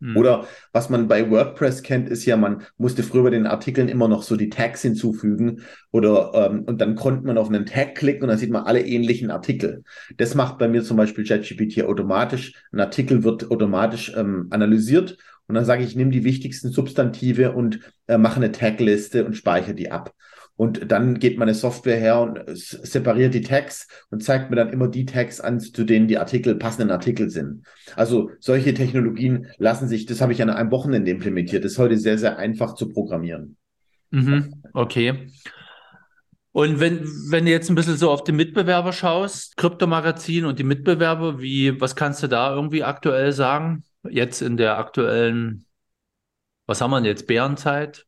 Hm. 0.00 0.16
Oder 0.16 0.46
was 0.72 0.88
man 0.90 1.08
bei 1.08 1.30
WordPress 1.30 1.82
kennt, 1.82 2.08
ist 2.08 2.24
ja, 2.24 2.36
man 2.36 2.62
musste 2.78 3.02
früher 3.02 3.24
bei 3.24 3.30
den 3.30 3.46
Artikeln 3.46 3.88
immer 3.88 4.08
noch 4.08 4.22
so 4.22 4.36
die 4.36 4.48
Tags 4.48 4.82
hinzufügen 4.82 5.62
oder 5.90 6.32
ähm, 6.34 6.64
und 6.64 6.80
dann 6.80 6.94
konnte 6.94 7.26
man 7.26 7.38
auf 7.38 7.48
einen 7.48 7.66
Tag 7.66 7.94
klicken 7.94 8.22
und 8.22 8.28
dann 8.28 8.38
sieht 8.38 8.50
man 8.50 8.64
alle 8.64 8.80
ähnlichen 8.80 9.30
Artikel. 9.30 9.84
Das 10.16 10.34
macht 10.34 10.58
bei 10.58 10.68
mir 10.68 10.82
zum 10.82 10.96
Beispiel 10.96 11.24
ChatGPT 11.24 11.82
automatisch. 11.82 12.54
Ein 12.72 12.80
Artikel 12.80 13.24
wird 13.24 13.50
automatisch 13.50 14.12
ähm, 14.16 14.46
analysiert 14.50 15.18
und 15.46 15.54
dann 15.54 15.64
sage 15.64 15.82
ich, 15.82 15.90
ich 15.90 15.96
nehme 15.96 16.12
die 16.12 16.24
wichtigsten 16.24 16.70
Substantive 16.70 17.52
und 17.52 17.80
äh, 18.06 18.18
mache 18.18 18.36
eine 18.36 18.52
Tagliste 18.52 19.24
und 19.24 19.36
speichere 19.36 19.74
die 19.74 19.90
ab. 19.90 20.14
Und 20.60 20.92
dann 20.92 21.18
geht 21.18 21.38
meine 21.38 21.54
Software 21.54 21.96
her 21.96 22.20
und 22.20 22.38
separiert 22.54 23.32
die 23.32 23.40
Tags 23.40 23.88
und 24.10 24.22
zeigt 24.22 24.50
mir 24.50 24.56
dann 24.56 24.68
immer 24.68 24.88
die 24.88 25.06
Tags 25.06 25.40
an, 25.40 25.58
zu 25.58 25.84
denen 25.84 26.06
die 26.06 26.18
Artikel, 26.18 26.54
passenden 26.54 26.90
Artikel 26.90 27.30
sind. 27.30 27.64
Also 27.96 28.30
solche 28.40 28.74
Technologien 28.74 29.46
lassen 29.56 29.88
sich, 29.88 30.04
das 30.04 30.20
habe 30.20 30.34
ich 30.34 30.42
an 30.42 30.50
einem 30.50 30.70
Wochenende 30.70 31.10
implementiert, 31.10 31.64
das 31.64 31.72
ist 31.72 31.78
heute 31.78 31.96
sehr, 31.96 32.18
sehr 32.18 32.36
einfach 32.36 32.74
zu 32.74 32.90
programmieren. 32.90 33.56
Mhm, 34.10 34.62
okay. 34.74 35.30
Und 36.52 36.78
wenn, 36.78 37.06
wenn 37.30 37.46
du 37.46 37.52
jetzt 37.52 37.70
ein 37.70 37.74
bisschen 37.74 37.96
so 37.96 38.10
auf 38.10 38.22
die 38.22 38.32
Mitbewerber 38.32 38.92
schaust, 38.92 39.56
Kryptomagazin 39.56 40.44
und 40.44 40.58
die 40.58 40.64
Mitbewerber, 40.64 41.40
wie, 41.40 41.80
was 41.80 41.96
kannst 41.96 42.22
du 42.22 42.26
da 42.26 42.54
irgendwie 42.54 42.84
aktuell 42.84 43.32
sagen? 43.32 43.84
Jetzt 44.10 44.42
in 44.42 44.58
der 44.58 44.76
aktuellen, 44.76 45.64
was 46.66 46.82
haben 46.82 46.90
wir 46.90 46.98
denn 46.98 47.06
jetzt, 47.06 47.26
Bärenzeit? 47.26 48.04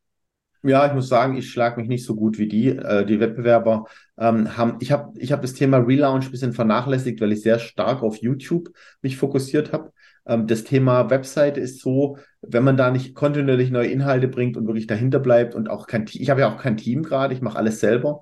Ja, 0.64 0.86
ich 0.86 0.92
muss 0.92 1.08
sagen, 1.08 1.36
ich 1.36 1.50
schlage 1.50 1.80
mich 1.80 1.88
nicht 1.88 2.04
so 2.04 2.14
gut 2.14 2.38
wie 2.38 2.46
die. 2.46 2.68
Äh, 2.68 3.04
die 3.04 3.18
Wettbewerber 3.18 3.86
ähm, 4.16 4.56
haben, 4.56 4.76
ich 4.80 4.92
habe 4.92 5.12
ich 5.18 5.32
hab 5.32 5.42
das 5.42 5.54
Thema 5.54 5.78
Relaunch 5.78 6.26
ein 6.26 6.30
bisschen 6.30 6.52
vernachlässigt, 6.52 7.20
weil 7.20 7.32
ich 7.32 7.42
sehr 7.42 7.58
stark 7.58 8.02
auf 8.02 8.16
YouTube 8.16 8.68
mich 9.02 9.16
fokussiert 9.16 9.72
habe. 9.72 9.92
Ähm, 10.24 10.46
das 10.46 10.62
Thema 10.62 11.10
Website 11.10 11.58
ist 11.58 11.80
so, 11.80 12.16
wenn 12.42 12.62
man 12.62 12.76
da 12.76 12.92
nicht 12.92 13.14
kontinuierlich 13.14 13.72
neue 13.72 13.88
Inhalte 13.88 14.28
bringt 14.28 14.56
und 14.56 14.66
wirklich 14.68 14.86
dahinter 14.86 15.18
bleibt 15.18 15.56
und 15.56 15.68
auch 15.68 15.88
kein 15.88 16.06
Team, 16.06 16.22
ich 16.22 16.30
habe 16.30 16.42
ja 16.42 16.54
auch 16.54 16.60
kein 16.60 16.76
Team 16.76 17.02
gerade, 17.02 17.34
ich 17.34 17.40
mache 17.40 17.58
alles 17.58 17.80
selber, 17.80 18.20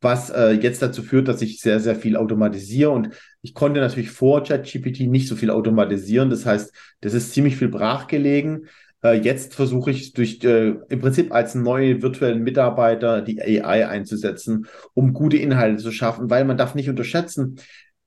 was 0.00 0.30
äh, 0.30 0.52
jetzt 0.52 0.80
dazu 0.82 1.02
führt, 1.02 1.28
dass 1.28 1.42
ich 1.42 1.60
sehr, 1.60 1.78
sehr 1.78 1.94
viel 1.94 2.16
automatisiere 2.16 2.90
und 2.90 3.10
ich 3.42 3.52
konnte 3.54 3.80
natürlich 3.80 4.10
vor 4.10 4.42
ChatGPT 4.42 5.00
nicht 5.00 5.28
so 5.28 5.36
viel 5.36 5.50
automatisieren. 5.50 6.30
Das 6.30 6.46
heißt, 6.46 6.72
das 7.02 7.12
ist 7.14 7.32
ziemlich 7.32 7.56
viel 7.56 7.68
brachgelegen. 7.68 8.66
Äh, 9.02 9.14
jetzt 9.20 9.54
versuche 9.54 9.90
ich 9.90 10.12
durch 10.12 10.42
äh, 10.44 10.74
im 10.88 11.00
Prinzip 11.00 11.32
als 11.32 11.54
neue 11.54 12.02
virtuellen 12.02 12.42
Mitarbeiter 12.42 13.22
die 13.22 13.40
AI 13.40 13.88
einzusetzen, 13.88 14.66
um 14.94 15.12
gute 15.12 15.36
Inhalte 15.36 15.82
zu 15.82 15.92
schaffen, 15.92 16.30
weil 16.30 16.44
man 16.44 16.56
darf 16.56 16.74
nicht 16.74 16.88
unterschätzen, 16.88 17.56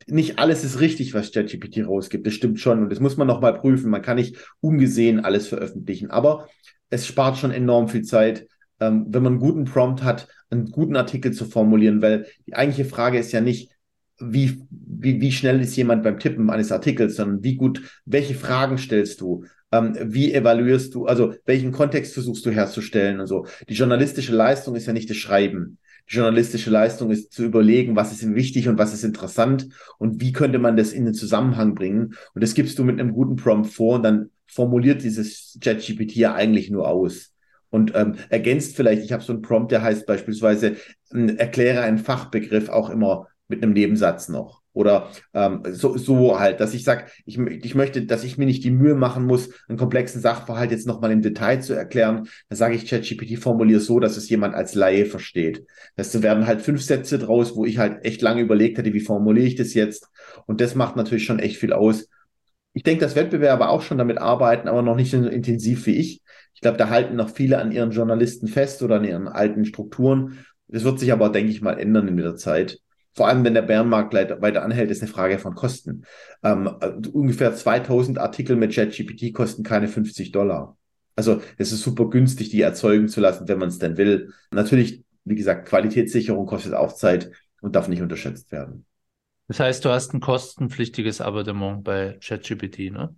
nicht 0.07 0.37
alles 0.39 0.63
ist 0.63 0.79
richtig, 0.79 1.13
was 1.13 1.31
ChatGPT 1.31 1.85
rausgibt. 1.85 2.27
Das 2.27 2.33
stimmt 2.33 2.59
schon 2.59 2.83
und 2.83 2.91
das 2.91 2.99
muss 2.99 3.17
man 3.17 3.27
nochmal 3.27 3.59
prüfen. 3.59 3.89
Man 3.89 4.01
kann 4.01 4.17
nicht 4.17 4.37
ungesehen 4.59 5.19
alles 5.19 5.47
veröffentlichen, 5.47 6.11
aber 6.11 6.47
es 6.89 7.07
spart 7.07 7.37
schon 7.37 7.51
enorm 7.51 7.87
viel 7.87 8.03
Zeit, 8.03 8.47
ähm, 8.79 9.07
wenn 9.09 9.23
man 9.23 9.33
einen 9.33 9.41
guten 9.41 9.65
Prompt 9.65 10.03
hat, 10.03 10.27
einen 10.49 10.71
guten 10.71 10.95
Artikel 10.95 11.31
zu 11.33 11.45
formulieren, 11.45 12.01
weil 12.01 12.27
die 12.45 12.53
eigentliche 12.55 12.87
Frage 12.87 13.17
ist 13.17 13.31
ja 13.31 13.41
nicht, 13.41 13.71
wie, 14.19 14.61
wie, 14.69 15.19
wie 15.19 15.31
schnell 15.31 15.59
ist 15.59 15.75
jemand 15.75 16.03
beim 16.03 16.19
Tippen 16.19 16.49
eines 16.49 16.71
Artikels, 16.71 17.15
sondern 17.17 17.43
wie 17.43 17.55
gut, 17.55 17.81
welche 18.05 18.35
Fragen 18.35 18.77
stellst 18.77 19.19
du? 19.19 19.43
Ähm, 19.77 19.97
wie 20.01 20.33
evaluierst 20.33 20.93
du, 20.93 21.05
also 21.05 21.33
welchen 21.45 21.71
Kontext 21.71 22.13
versuchst 22.13 22.45
du 22.45 22.51
herzustellen 22.51 23.19
und 23.19 23.27
so. 23.27 23.45
Die 23.67 23.73
journalistische 23.73 24.35
Leistung 24.35 24.75
ist 24.75 24.85
ja 24.85 24.93
nicht 24.93 25.09
das 25.09 25.17
Schreiben 25.17 25.77
journalistische 26.07 26.69
Leistung 26.69 27.09
ist 27.11 27.33
zu 27.33 27.43
überlegen, 27.43 27.95
was 27.95 28.11
ist 28.11 28.35
wichtig 28.35 28.67
und 28.67 28.77
was 28.77 28.93
ist 28.93 29.03
interessant 29.03 29.69
und 29.97 30.21
wie 30.21 30.31
könnte 30.31 30.59
man 30.59 30.77
das 30.77 30.93
in 30.93 31.05
den 31.05 31.13
Zusammenhang 31.13 31.75
bringen. 31.75 32.15
Und 32.33 32.43
das 32.43 32.53
gibst 32.53 32.77
du 32.77 32.83
mit 32.83 32.99
einem 32.99 33.13
guten 33.13 33.35
Prompt 33.35 33.71
vor 33.71 33.95
und 33.95 34.03
dann 34.03 34.29
formuliert 34.47 35.03
dieses 35.03 35.57
ChatGPT 35.61 36.15
ja 36.15 36.35
eigentlich 36.35 36.69
nur 36.69 36.87
aus. 36.87 37.33
Und 37.71 37.93
ähm, 37.95 38.15
ergänzt 38.29 38.75
vielleicht, 38.75 39.03
ich 39.03 39.11
habe 39.11 39.23
so 39.23 39.33
einen 39.33 39.41
Prompt, 39.41 39.71
der 39.71 39.81
heißt 39.81 40.05
beispielsweise, 40.05 40.75
äh, 41.11 41.35
erkläre 41.35 41.81
einen 41.81 41.97
Fachbegriff 41.97 42.69
auch 42.69 42.89
immer 42.89 43.27
mit 43.47 43.63
einem 43.63 43.73
Nebensatz 43.73 44.29
noch. 44.29 44.61
Oder 44.75 45.09
ähm, 45.33 45.63
so, 45.71 45.97
so 45.97 46.37
halt, 46.37 46.59
dass 46.59 46.73
ich 46.73 46.83
sage, 46.83 47.05
ich, 47.25 47.39
ich 47.39 47.75
möchte, 47.75 48.05
dass 48.05 48.25
ich 48.25 48.37
mir 48.37 48.45
nicht 48.45 48.63
die 48.63 48.71
Mühe 48.71 48.93
machen 48.93 49.25
muss, 49.25 49.49
einen 49.69 49.77
komplexen 49.77 50.21
Sachverhalt 50.21 50.69
jetzt 50.69 50.85
nochmal 50.85 51.11
im 51.11 51.21
Detail 51.21 51.61
zu 51.61 51.73
erklären. 51.73 52.27
Da 52.49 52.57
sage 52.57 52.75
ich 52.75 52.85
ChatGPT 52.85 53.39
formuliere 53.39 53.79
so, 53.79 54.01
dass 54.01 54.17
es 54.17 54.29
jemand 54.29 54.53
als 54.53 54.75
Laie 54.75 55.05
versteht. 55.05 55.65
Das 55.95 56.21
werden 56.21 56.45
halt 56.45 56.61
fünf 56.61 56.81
Sätze 56.81 57.17
draus, 57.17 57.55
wo 57.55 57.63
ich 57.65 57.77
halt 57.77 58.03
echt 58.03 58.21
lange 58.21 58.41
überlegt 58.41 58.77
hätte, 58.77 58.93
wie 58.93 58.99
formuliere 58.99 59.47
ich 59.47 59.55
das 59.55 59.73
jetzt. 59.73 60.09
Und 60.45 60.59
das 60.59 60.75
macht 60.75 60.97
natürlich 60.97 61.25
schon 61.25 61.39
echt 61.39 61.55
viel 61.55 61.71
aus. 61.71 62.09
Ich 62.73 62.83
denke, 62.83 63.05
dass 63.05 63.15
Wettbewerber 63.15 63.69
auch 63.69 63.81
schon 63.81 63.97
damit 63.97 64.17
arbeiten, 64.17 64.67
aber 64.67 64.81
noch 64.81 64.97
nicht 64.97 65.09
so 65.09 65.25
intensiv 65.25 65.85
wie 65.85 65.95
ich. 65.95 66.21
Ich 66.53 66.59
glaube, 66.59 66.77
da 66.77 66.89
halten 66.89 67.15
noch 67.15 67.29
viele 67.29 67.59
an 67.59 67.71
ihren 67.71 67.91
Journalisten 67.91 68.47
fest 68.47 68.83
oder 68.83 68.97
an 68.97 69.05
ihren 69.05 69.29
alten 69.29 69.63
Strukturen. 69.63 70.45
Das 70.67 70.83
wird 70.83 70.99
sich 70.99 71.13
aber, 71.13 71.29
denke 71.29 71.51
ich 71.51 71.61
mal, 71.61 71.79
ändern 71.79 72.09
in 72.09 72.17
der 72.17 72.35
Zeit 72.35 72.81
vor 73.15 73.29
allem 73.29 73.45
wenn 73.45 73.53
der 73.53 73.61
Bärenmarkt 73.61 74.13
weiter 74.13 74.61
anhält, 74.61 74.91
ist 74.91 75.01
eine 75.01 75.11
Frage 75.11 75.39
von 75.39 75.55
Kosten. 75.55 76.05
Ähm, 76.43 76.69
ungefähr 77.13 77.55
2000 77.55 78.19
Artikel 78.19 78.57
mit 78.57 78.75
ChatGPT 78.75 79.33
kosten 79.33 79.63
keine 79.63 79.87
50 79.87 80.33
Dollar. 80.33 80.77
Also 81.15 81.41
es 81.57 81.71
ist 81.71 81.81
super 81.81 82.09
günstig, 82.09 82.49
die 82.49 82.61
erzeugen 82.61 83.07
zu 83.07 83.21
lassen, 83.21 83.47
wenn 83.47 83.57
man 83.57 83.69
es 83.69 83.79
denn 83.79 83.95
will. 83.95 84.33
Natürlich, 84.51 85.03
wie 85.23 85.35
gesagt, 85.35 85.67
Qualitätssicherung 85.69 86.45
kostet 86.45 86.73
auch 86.73 86.91
Zeit 86.91 87.31
und 87.61 87.77
darf 87.77 87.87
nicht 87.87 88.01
unterschätzt 88.01 88.51
werden. 88.51 88.85
Das 89.47 89.61
heißt, 89.61 89.85
du 89.85 89.89
hast 89.89 90.13
ein 90.13 90.19
kostenpflichtiges 90.19 91.21
Abonnement 91.21 91.85
bei 91.85 92.17
ChatGPT, 92.21 92.91
ne? 92.91 93.15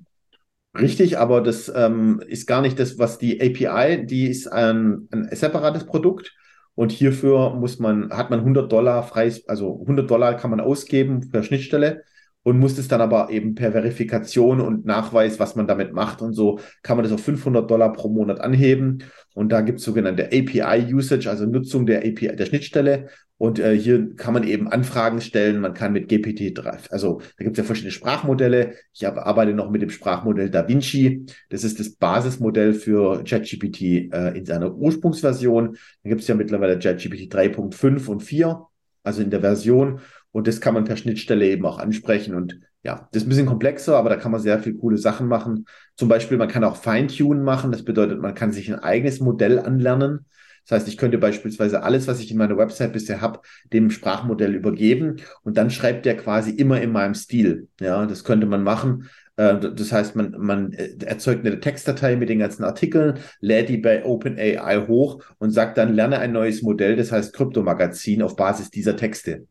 Richtig, 0.77 1.17
aber 1.17 1.41
das 1.41 1.71
ähm, 1.73 2.21
ist 2.27 2.45
gar 2.45 2.61
nicht 2.61 2.77
das, 2.77 2.99
was 2.99 3.17
die 3.17 3.41
API, 3.41 4.05
die 4.05 4.27
ist 4.27 4.47
ein, 4.47 5.07
ein 5.11 5.27
separates 5.31 5.85
Produkt 5.85 6.35
und 6.77 6.91
hierfür 6.91 7.55
muss 7.55 7.79
man, 7.79 8.11
hat 8.11 8.29
man 8.29 8.41
100 8.41 8.71
Dollar 8.71 9.01
frei, 9.01 9.33
also 9.47 9.79
100 9.81 10.09
Dollar 10.09 10.35
kann 10.35 10.51
man 10.51 10.59
ausgeben 10.59 11.27
per 11.31 11.41
Schnittstelle 11.41 12.03
und 12.43 12.59
muss 12.59 12.77
es 12.77 12.87
dann 12.87 13.01
aber 13.01 13.31
eben 13.31 13.55
per 13.55 13.71
Verifikation 13.71 14.61
und 14.61 14.85
Nachweis, 14.85 15.39
was 15.39 15.55
man 15.55 15.65
damit 15.65 15.93
macht 15.93 16.21
und 16.21 16.33
so, 16.33 16.59
kann 16.83 16.95
man 16.95 17.03
das 17.03 17.11
auf 17.11 17.23
500 17.23 17.69
Dollar 17.69 17.93
pro 17.93 18.09
Monat 18.09 18.39
anheben. 18.41 19.03
Und 19.33 19.51
da 19.51 19.61
gibt 19.61 19.79
es 19.79 19.85
sogenannte 19.85 20.27
API-Usage, 20.27 21.27
also 21.27 21.47
Nutzung 21.47 21.87
der 21.87 22.05
API, 22.05 22.35
der 22.35 22.45
Schnittstelle. 22.45 23.09
Und 23.37 23.59
äh, 23.59 23.77
hier 23.77 24.15
kann 24.15 24.33
man 24.33 24.43
eben 24.43 24.67
Anfragen 24.67 25.21
stellen. 25.21 25.61
Man 25.61 25.73
kann 25.73 25.93
mit 25.93 26.09
GPT-3, 26.09 26.89
also 26.89 27.21
da 27.37 27.43
gibt 27.43 27.57
es 27.57 27.59
ja 27.59 27.63
verschiedene 27.63 27.91
Sprachmodelle. 27.91 28.73
Ich 28.93 29.07
arbeite 29.07 29.53
noch 29.53 29.69
mit 29.69 29.81
dem 29.83 29.91
Sprachmodell 29.91 30.49
DaVinci. 30.49 31.25
Das 31.49 31.63
ist 31.63 31.79
das 31.79 31.91
Basismodell 31.91 32.73
für 32.73 33.23
ChatGPT 33.23 34.11
äh, 34.11 34.37
in 34.37 34.45
seiner 34.45 34.73
Ursprungsversion. 34.73 35.77
Da 36.03 36.09
gibt 36.09 36.21
es 36.21 36.27
ja 36.27 36.35
mittlerweile 36.35 36.79
ChatGPT 36.79 37.31
3.5 37.31 38.07
und 38.07 38.23
4, 38.23 38.65
also 39.03 39.21
in 39.21 39.29
der 39.29 39.41
Version. 39.41 39.99
Und 40.31 40.47
das 40.47 40.59
kann 40.59 40.73
man 40.73 40.85
per 40.85 40.97
Schnittstelle 40.97 41.47
eben 41.47 41.65
auch 41.65 41.77
ansprechen. 41.77 42.33
Und 42.33 42.59
ja, 42.83 43.07
das 43.11 43.21
ist 43.21 43.27
ein 43.27 43.29
bisschen 43.29 43.45
komplexer, 43.45 43.97
aber 43.97 44.09
da 44.09 44.15
kann 44.15 44.31
man 44.31 44.41
sehr 44.41 44.59
viel 44.59 44.75
coole 44.75 44.97
Sachen 44.97 45.27
machen. 45.27 45.65
Zum 45.95 46.09
Beispiel, 46.09 46.37
man 46.37 46.47
kann 46.47 46.63
auch 46.63 46.75
Feintunen 46.75 47.43
machen. 47.43 47.71
Das 47.71 47.83
bedeutet, 47.83 48.19
man 48.19 48.33
kann 48.33 48.51
sich 48.51 48.71
ein 48.71 48.79
eigenes 48.79 49.19
Modell 49.19 49.59
anlernen. 49.59 50.25
Das 50.67 50.81
heißt, 50.81 50.87
ich 50.89 50.97
könnte 50.97 51.17
beispielsweise 51.17 51.83
alles, 51.83 52.07
was 52.07 52.19
ich 52.19 52.29
in 52.29 52.37
meiner 52.37 52.57
Website 52.57 52.91
bisher 52.91 53.21
habe, 53.21 53.39
dem 53.71 53.89
Sprachmodell 53.89 54.53
übergeben 54.53 55.17
und 55.43 55.57
dann 55.57 55.69
schreibt 55.69 56.05
der 56.05 56.17
quasi 56.17 56.51
immer 56.51 56.81
in 56.81 56.91
meinem 56.91 57.15
Stil. 57.15 57.69
Ja, 57.79 58.05
das 58.05 58.25
könnte 58.25 58.47
man 58.47 58.63
machen. 58.63 59.09
Äh, 59.37 59.59
das 59.59 59.91
heißt, 59.93 60.15
man, 60.17 60.35
man 60.37 60.73
äh, 60.73 60.89
erzeugt 61.05 61.45
eine 61.45 61.59
Textdatei 61.61 62.17
mit 62.17 62.27
den 62.27 62.39
ganzen 62.39 62.65
Artikeln, 62.65 63.19
lädt 63.39 63.69
die 63.69 63.77
bei 63.77 64.03
OpenAI 64.03 64.87
hoch 64.87 65.23
und 65.37 65.51
sagt 65.51 65.77
dann, 65.77 65.93
lerne 65.93 66.19
ein 66.19 66.33
neues 66.33 66.61
Modell, 66.61 66.97
das 66.97 67.13
heißt 67.13 67.33
Kryptomagazin 67.33 68.21
auf 68.21 68.35
Basis 68.35 68.69
dieser 68.69 68.97
Texte. 68.97 69.47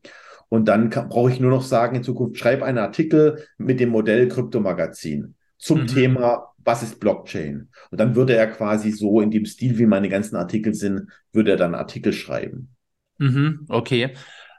Und 0.49 0.67
dann 0.67 0.89
brauche 0.89 1.31
ich 1.31 1.39
nur 1.39 1.51
noch 1.51 1.63
sagen, 1.63 1.95
in 1.95 2.03
Zukunft 2.03 2.37
schreib 2.37 2.61
einen 2.61 2.77
Artikel 2.77 3.43
mit 3.57 3.79
dem 3.79 3.89
Modell 3.89 4.27
Kryptomagazin 4.27 5.33
zum 5.57 5.81
mhm. 5.81 5.87
Thema 5.87 6.53
was 6.67 6.83
ist 6.83 6.99
Blockchain? 6.99 7.69
Und 7.89 7.99
dann 7.99 8.15
würde 8.15 8.35
er 8.35 8.45
quasi 8.45 8.91
so 8.91 9.21
in 9.21 9.31
dem 9.31 9.45
Stil, 9.45 9.79
wie 9.79 9.85
meine 9.85 10.09
ganzen 10.09 10.35
Artikel 10.35 10.73
sind, 10.73 11.09
würde 11.31 11.51
er 11.51 11.57
dann 11.57 11.73
Artikel 11.73 12.11
schreiben. 12.13 12.75
Mhm, 13.17 13.65
okay. 13.69 14.13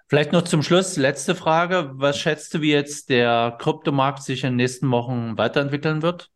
Vielleicht 0.08 0.32
noch 0.32 0.42
zum 0.42 0.62
Schluss, 0.62 0.96
letzte 0.96 1.34
Frage. 1.34 1.90
Was 1.92 2.18
schätzt 2.18 2.54
du, 2.54 2.62
wie 2.62 2.72
jetzt 2.72 3.10
der 3.10 3.56
Kryptomarkt 3.60 4.22
sich 4.22 4.42
in 4.42 4.52
den 4.52 4.56
nächsten 4.56 4.90
Wochen 4.90 5.36
weiterentwickeln 5.36 6.00
wird? 6.00 6.30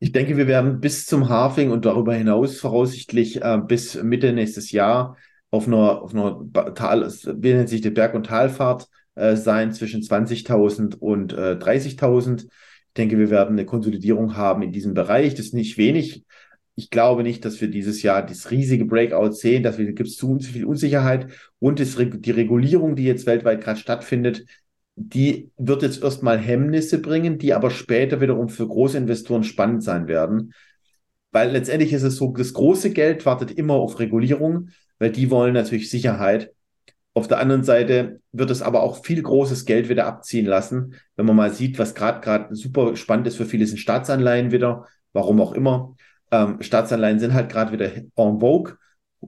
Ich 0.00 0.12
denke, 0.12 0.36
wir 0.36 0.46
werden 0.46 0.80
bis 0.80 1.06
zum 1.06 1.30
Halving 1.30 1.70
und 1.70 1.86
darüber 1.86 2.14
hinaus 2.14 2.60
voraussichtlich 2.60 3.42
äh, 3.42 3.58
bis 3.66 4.00
Mitte 4.02 4.34
nächstes 4.34 4.70
Jahr 4.70 5.16
auf 5.50 5.66
einer, 5.66 6.02
auf 6.02 6.14
einer 6.14 6.74
Tal, 6.74 7.10
wie 7.10 7.54
nennt 7.54 7.70
sich 7.70 7.80
die 7.80 7.90
Berg- 7.90 8.14
und 8.14 8.26
Talfahrt 8.26 8.88
äh, 9.14 9.34
sein 9.34 9.72
zwischen 9.72 10.02
20.000 10.02 10.96
und 10.96 11.32
äh, 11.32 11.56
30.000. 11.58 12.48
Ich 12.90 12.94
denke, 12.94 13.18
wir 13.18 13.30
werden 13.30 13.52
eine 13.52 13.66
Konsolidierung 13.66 14.36
haben 14.36 14.62
in 14.62 14.72
diesem 14.72 14.94
Bereich. 14.94 15.34
Das 15.34 15.46
ist 15.46 15.54
nicht 15.54 15.78
wenig. 15.78 16.24
Ich 16.74 16.90
glaube 16.90 17.22
nicht, 17.22 17.44
dass 17.44 17.60
wir 17.60 17.68
dieses 17.68 18.02
Jahr 18.02 18.26
das 18.26 18.50
riesige 18.50 18.84
Breakout 18.84 19.30
sehen. 19.30 19.62
Dass 19.62 19.78
wir 19.78 19.86
gibt 19.92 20.08
es 20.08 20.16
zu 20.16 20.40
viel 20.40 20.64
Unsicherheit 20.64 21.28
und 21.60 21.78
das, 21.78 21.96
die 21.96 22.30
Regulierung, 22.32 22.96
die 22.96 23.04
jetzt 23.04 23.26
weltweit 23.26 23.60
gerade 23.60 23.78
stattfindet, 23.78 24.44
die 24.96 25.52
wird 25.56 25.82
jetzt 25.82 26.02
erstmal 26.02 26.38
Hemmnisse 26.38 27.00
bringen, 27.00 27.38
die 27.38 27.54
aber 27.54 27.70
später 27.70 28.20
wiederum 28.20 28.48
für 28.48 28.66
große 28.66 28.98
Investoren 28.98 29.44
spannend 29.44 29.84
sein 29.84 30.08
werden. 30.08 30.52
Weil 31.30 31.52
letztendlich 31.52 31.92
ist 31.92 32.02
es 32.02 32.16
so, 32.16 32.32
das 32.36 32.52
große 32.52 32.90
Geld 32.90 33.24
wartet 33.24 33.52
immer 33.52 33.74
auf 33.74 34.00
Regulierung, 34.00 34.70
weil 34.98 35.12
die 35.12 35.30
wollen 35.30 35.54
natürlich 35.54 35.90
Sicherheit. 35.90 36.52
Auf 37.14 37.26
der 37.26 37.40
anderen 37.40 37.64
Seite 37.64 38.20
wird 38.32 38.50
es 38.50 38.62
aber 38.62 38.82
auch 38.82 39.04
viel 39.04 39.20
großes 39.20 39.64
Geld 39.64 39.88
wieder 39.88 40.06
abziehen 40.06 40.46
lassen. 40.46 40.94
Wenn 41.16 41.26
man 41.26 41.36
mal 41.36 41.52
sieht, 41.52 41.78
was 41.78 41.94
gerade 41.94 42.20
gerade 42.20 42.54
super 42.54 42.96
spannend 42.96 43.26
ist 43.26 43.36
für 43.36 43.46
viele 43.46 43.66
sind 43.66 43.78
Staatsanleihen 43.78 44.52
wieder. 44.52 44.86
warum 45.12 45.40
auch 45.40 45.52
immer. 45.52 45.96
Ähm, 46.30 46.62
Staatsanleihen 46.62 47.18
sind 47.18 47.34
halt 47.34 47.50
gerade 47.50 47.72
wieder 47.72 47.90
en 47.94 48.40
vogue. 48.40 48.76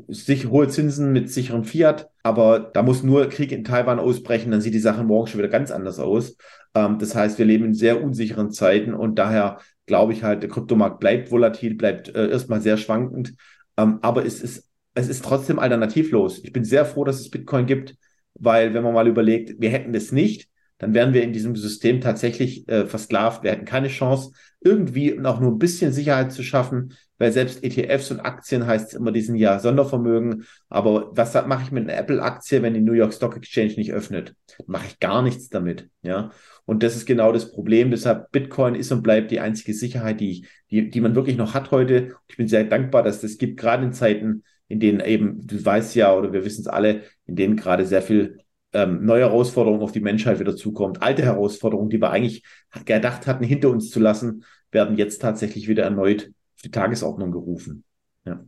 Sich, 0.08 0.48
hohe 0.48 0.68
Zinsen 0.68 1.12
mit 1.12 1.30
sicherem 1.30 1.64
Fiat, 1.64 2.08
aber 2.22 2.60
da 2.60 2.82
muss 2.82 3.02
nur 3.02 3.28
Krieg 3.28 3.52
in 3.52 3.62
Taiwan 3.64 3.98
ausbrechen, 3.98 4.50
dann 4.50 4.62
sieht 4.62 4.72
die 4.72 4.78
Sache 4.78 5.04
morgen 5.04 5.26
schon 5.26 5.38
wieder 5.38 5.50
ganz 5.50 5.70
anders 5.70 5.98
aus. 5.98 6.36
Ähm, 6.74 6.98
das 6.98 7.14
heißt, 7.14 7.38
wir 7.38 7.44
leben 7.44 7.66
in 7.66 7.74
sehr 7.74 8.02
unsicheren 8.02 8.52
Zeiten 8.52 8.94
und 8.94 9.16
daher 9.18 9.58
glaube 9.86 10.14
ich 10.14 10.22
halt, 10.22 10.42
der 10.42 10.48
Kryptomarkt 10.48 10.98
bleibt 11.00 11.30
volatil, 11.30 11.74
bleibt 11.74 12.14
äh, 12.14 12.28
erstmal 12.30 12.62
sehr 12.62 12.78
schwankend, 12.78 13.34
ähm, 13.76 13.98
aber 14.00 14.24
es 14.24 14.40
ist, 14.40 14.66
es 14.94 15.08
ist 15.08 15.24
trotzdem 15.24 15.58
alternativlos. 15.58 16.40
Ich 16.44 16.52
bin 16.52 16.64
sehr 16.64 16.84
froh, 16.84 17.04
dass 17.04 17.20
es 17.20 17.30
Bitcoin 17.30 17.66
gibt, 17.66 17.96
weil 18.34 18.74
wenn 18.74 18.82
man 18.82 18.94
mal 18.94 19.08
überlegt, 19.08 19.60
wir 19.60 19.70
hätten 19.70 19.94
es 19.94 20.12
nicht, 20.12 20.48
dann 20.78 20.94
wären 20.94 21.14
wir 21.14 21.22
in 21.22 21.32
diesem 21.32 21.54
System 21.54 22.00
tatsächlich 22.00 22.68
äh, 22.68 22.86
versklavt. 22.86 23.44
Wir 23.44 23.52
hätten 23.52 23.64
keine 23.64 23.86
Chance, 23.86 24.32
irgendwie 24.60 25.12
noch 25.12 25.38
nur 25.40 25.52
ein 25.52 25.58
bisschen 25.58 25.92
Sicherheit 25.92 26.32
zu 26.32 26.42
schaffen, 26.42 26.94
weil 27.18 27.30
selbst 27.30 27.62
ETFs 27.62 28.10
und 28.10 28.18
Aktien 28.18 28.66
heißt 28.66 28.88
es 28.88 28.94
immer, 28.94 29.12
die 29.12 29.20
sind 29.20 29.36
ja 29.36 29.60
Sondervermögen. 29.60 30.44
Aber 30.68 31.16
was 31.16 31.34
mache 31.46 31.62
ich 31.62 31.70
mit 31.70 31.88
einer 31.88 31.96
Apple-Aktie, 31.96 32.62
wenn 32.62 32.74
die 32.74 32.80
New 32.80 32.94
York 32.94 33.14
Stock 33.14 33.36
Exchange 33.36 33.74
nicht 33.76 33.92
öffnet? 33.92 34.34
Mache 34.66 34.86
ich 34.88 34.98
gar 34.98 35.22
nichts 35.22 35.48
damit. 35.48 35.88
Ja. 36.02 36.32
Und 36.64 36.82
das 36.82 36.96
ist 36.96 37.06
genau 37.06 37.30
das 37.30 37.52
Problem. 37.52 37.92
Deshalb 37.92 38.32
Bitcoin 38.32 38.74
ist 38.74 38.90
und 38.90 39.02
bleibt 39.02 39.30
die 39.30 39.38
einzige 39.38 39.74
Sicherheit, 39.74 40.18
die, 40.18 40.46
die, 40.72 40.90
die 40.90 41.00
man 41.00 41.14
wirklich 41.14 41.36
noch 41.36 41.54
hat 41.54 41.70
heute. 41.70 42.16
Ich 42.26 42.36
bin 42.36 42.48
sehr 42.48 42.64
dankbar, 42.64 43.04
dass 43.04 43.20
das 43.20 43.38
gibt, 43.38 43.60
gerade 43.60 43.84
in 43.84 43.92
Zeiten, 43.92 44.42
in 44.72 44.80
denen 44.80 45.00
eben, 45.00 45.46
du 45.46 45.62
weißt 45.62 45.94
ja, 45.96 46.16
oder 46.16 46.32
wir 46.32 46.46
wissen 46.46 46.62
es 46.62 46.66
alle, 46.66 47.02
in 47.26 47.36
denen 47.36 47.56
gerade 47.56 47.84
sehr 47.84 48.00
viel 48.00 48.38
ähm, 48.72 49.04
neue 49.04 49.20
Herausforderungen 49.20 49.82
auf 49.82 49.92
die 49.92 50.00
Menschheit 50.00 50.40
wieder 50.40 50.56
zukommt. 50.56 51.02
Alte 51.02 51.22
Herausforderungen, 51.22 51.90
die 51.90 52.00
wir 52.00 52.10
eigentlich 52.10 52.42
gedacht 52.86 53.26
hatten, 53.26 53.44
hinter 53.44 53.68
uns 53.68 53.90
zu 53.90 54.00
lassen, 54.00 54.44
werden 54.70 54.96
jetzt 54.96 55.20
tatsächlich 55.20 55.68
wieder 55.68 55.82
erneut 55.82 56.28
auf 56.54 56.62
die 56.64 56.70
Tagesordnung 56.70 57.32
gerufen. 57.32 57.84
Ja. 58.24 58.42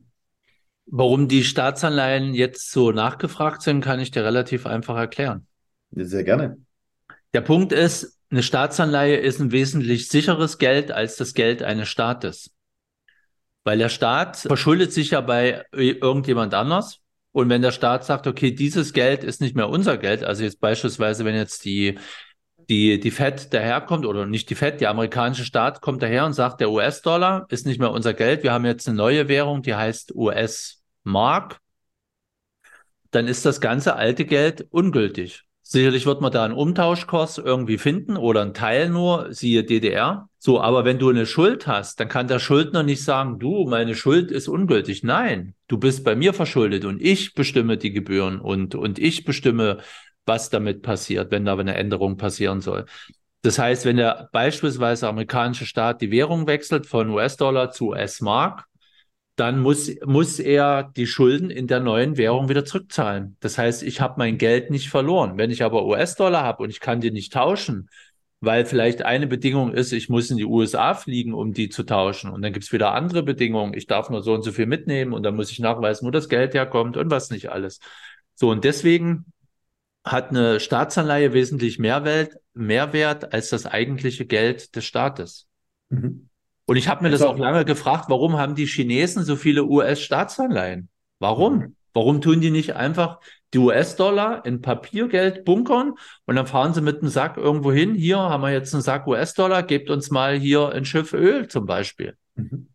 Warum 0.86 1.28
die 1.28 1.44
Staatsanleihen 1.44 2.32
jetzt 2.32 2.72
so 2.72 2.90
nachgefragt 2.90 3.60
sind, 3.60 3.82
kann 3.82 4.00
ich 4.00 4.10
dir 4.10 4.24
relativ 4.24 4.64
einfach 4.64 4.96
erklären. 4.96 5.46
Sehr 5.90 6.24
gerne. 6.24 6.56
Der 7.34 7.42
Punkt 7.42 7.72
ist, 7.72 8.18
eine 8.30 8.42
Staatsanleihe 8.42 9.16
ist 9.16 9.40
ein 9.40 9.52
wesentlich 9.52 10.08
sicheres 10.08 10.56
Geld 10.56 10.90
als 10.90 11.16
das 11.16 11.34
Geld 11.34 11.62
eines 11.62 11.90
Staates. 11.90 12.53
Weil 13.64 13.78
der 13.78 13.88
Staat 13.88 14.36
verschuldet 14.36 14.92
sich 14.92 15.10
ja 15.10 15.20
bei 15.20 15.64
irgendjemand 15.72 16.54
anders. 16.54 17.00
Und 17.32 17.48
wenn 17.48 17.62
der 17.62 17.72
Staat 17.72 18.04
sagt, 18.04 18.26
okay, 18.26 18.52
dieses 18.52 18.92
Geld 18.92 19.24
ist 19.24 19.40
nicht 19.40 19.56
mehr 19.56 19.68
unser 19.68 19.98
Geld, 19.98 20.22
also 20.22 20.44
jetzt 20.44 20.60
beispielsweise, 20.60 21.24
wenn 21.24 21.34
jetzt 21.34 21.64
die, 21.64 21.98
die, 22.68 23.00
die 23.00 23.10
Fed 23.10 23.52
daherkommt, 23.52 24.06
oder 24.06 24.26
nicht 24.26 24.50
die 24.50 24.54
Fed, 24.54 24.80
der 24.80 24.90
amerikanische 24.90 25.44
Staat 25.44 25.80
kommt 25.80 26.02
daher 26.02 26.26
und 26.26 26.34
sagt, 26.34 26.60
der 26.60 26.70
US-Dollar 26.70 27.46
ist 27.48 27.66
nicht 27.66 27.80
mehr 27.80 27.90
unser 27.90 28.14
Geld, 28.14 28.44
wir 28.44 28.52
haben 28.52 28.64
jetzt 28.64 28.86
eine 28.86 28.96
neue 28.96 29.28
Währung, 29.28 29.62
die 29.62 29.74
heißt 29.74 30.14
US-Mark, 30.14 31.58
dann 33.10 33.26
ist 33.26 33.44
das 33.46 33.60
ganze 33.60 33.96
alte 33.96 34.24
Geld 34.26 34.66
ungültig. 34.70 35.42
Sicherlich 35.62 36.04
wird 36.04 36.20
man 36.20 36.30
da 36.30 36.44
einen 36.44 36.54
Umtauschkurs 36.54 37.38
irgendwie 37.38 37.78
finden 37.78 38.16
oder 38.16 38.42
einen 38.42 38.54
Teil 38.54 38.90
nur, 38.90 39.32
siehe 39.32 39.64
DDR. 39.64 40.28
So, 40.46 40.60
aber 40.60 40.84
wenn 40.84 40.98
du 40.98 41.08
eine 41.08 41.24
Schuld 41.24 41.66
hast, 41.66 41.98
dann 41.98 42.08
kann 42.10 42.28
der 42.28 42.38
Schuldner 42.38 42.82
nicht 42.82 43.02
sagen, 43.02 43.38
du, 43.38 43.64
meine 43.66 43.94
Schuld 43.94 44.30
ist 44.30 44.46
ungültig. 44.46 45.02
Nein, 45.02 45.54
du 45.68 45.78
bist 45.78 46.04
bei 46.04 46.14
mir 46.14 46.34
verschuldet 46.34 46.84
und 46.84 47.00
ich 47.00 47.32
bestimme 47.32 47.78
die 47.78 47.92
Gebühren 47.92 48.42
und, 48.42 48.74
und 48.74 48.98
ich 48.98 49.24
bestimme, 49.24 49.78
was 50.26 50.50
damit 50.50 50.82
passiert, 50.82 51.30
wenn 51.30 51.46
da 51.46 51.56
eine 51.56 51.76
Änderung 51.76 52.18
passieren 52.18 52.60
soll. 52.60 52.84
Das 53.40 53.58
heißt, 53.58 53.86
wenn 53.86 53.96
der 53.96 54.28
beispielsweise 54.32 55.08
amerikanische 55.08 55.64
Staat 55.64 56.02
die 56.02 56.10
Währung 56.10 56.46
wechselt 56.46 56.86
von 56.86 57.08
US-Dollar 57.08 57.70
zu 57.70 57.92
US-Mark, 57.92 58.66
dann 59.36 59.60
muss, 59.60 59.92
muss 60.04 60.38
er 60.40 60.92
die 60.94 61.06
Schulden 61.06 61.48
in 61.48 61.68
der 61.68 61.80
neuen 61.80 62.18
Währung 62.18 62.50
wieder 62.50 62.66
zurückzahlen. 62.66 63.38
Das 63.40 63.56
heißt, 63.56 63.82
ich 63.82 64.02
habe 64.02 64.16
mein 64.18 64.36
Geld 64.36 64.70
nicht 64.70 64.90
verloren. 64.90 65.38
Wenn 65.38 65.50
ich 65.50 65.62
aber 65.62 65.86
US-Dollar 65.86 66.42
habe 66.42 66.64
und 66.64 66.68
ich 66.68 66.80
kann 66.80 67.00
die 67.00 67.12
nicht 67.12 67.32
tauschen, 67.32 67.88
weil 68.44 68.66
vielleicht 68.66 69.02
eine 69.02 69.26
Bedingung 69.26 69.72
ist, 69.72 69.92
ich 69.92 70.08
muss 70.08 70.30
in 70.30 70.36
die 70.36 70.44
USA 70.44 70.94
fliegen, 70.94 71.34
um 71.34 71.52
die 71.52 71.68
zu 71.68 71.82
tauschen. 71.84 72.30
Und 72.30 72.42
dann 72.42 72.52
gibt 72.52 72.64
es 72.64 72.72
wieder 72.72 72.92
andere 72.92 73.22
Bedingungen. 73.22 73.74
Ich 73.74 73.86
darf 73.86 74.10
nur 74.10 74.22
so 74.22 74.34
und 74.34 74.42
so 74.42 74.52
viel 74.52 74.66
mitnehmen 74.66 75.12
und 75.12 75.22
dann 75.22 75.36
muss 75.36 75.50
ich 75.50 75.58
nachweisen, 75.58 76.06
wo 76.06 76.10
das 76.10 76.28
Geld 76.28 76.54
herkommt 76.54 76.96
und 76.96 77.10
was 77.10 77.30
nicht 77.30 77.50
alles. 77.50 77.80
So, 78.34 78.50
und 78.50 78.64
deswegen 78.64 79.26
hat 80.04 80.30
eine 80.30 80.60
Staatsanleihe 80.60 81.32
wesentlich 81.32 81.78
mehr, 81.78 82.04
Welt, 82.04 82.36
mehr 82.52 82.92
Wert 82.92 83.32
als 83.32 83.48
das 83.48 83.66
eigentliche 83.66 84.26
Geld 84.26 84.76
des 84.76 84.84
Staates. 84.84 85.46
Mhm. 85.88 86.28
Und 86.66 86.76
ich 86.76 86.88
habe 86.88 87.02
mir 87.02 87.10
das 87.10 87.22
auch 87.22 87.38
lange 87.38 87.64
gefragt, 87.64 88.06
warum 88.08 88.36
haben 88.38 88.54
die 88.54 88.66
Chinesen 88.66 89.22
so 89.24 89.36
viele 89.36 89.64
US-Staatsanleihen? 89.64 90.88
Warum? 91.18 91.58
Mhm. 91.58 91.76
Warum 91.92 92.20
tun 92.20 92.40
die 92.40 92.50
nicht 92.50 92.74
einfach 92.74 93.20
die 93.54 93.58
US-Dollar 93.58 94.44
in 94.44 94.60
Papiergeld 94.60 95.44
bunkern 95.44 95.94
und 96.26 96.36
dann 96.36 96.46
fahren 96.46 96.74
sie 96.74 96.82
mit 96.82 97.00
einem 97.00 97.08
Sack 97.08 97.36
irgendwo 97.36 97.72
hin? 97.72 97.94
Hier 97.94 98.18
haben 98.18 98.42
wir 98.42 98.50
jetzt 98.50 98.74
einen 98.74 98.82
Sack 98.82 99.06
US-Dollar, 99.06 99.62
gebt 99.62 99.90
uns 99.90 100.10
mal 100.10 100.36
hier 100.36 100.70
ein 100.70 100.84
Schiff 100.84 101.12
Öl 101.12 101.48
zum 101.48 101.64
Beispiel. 101.64 102.16
Mhm. 102.34 102.68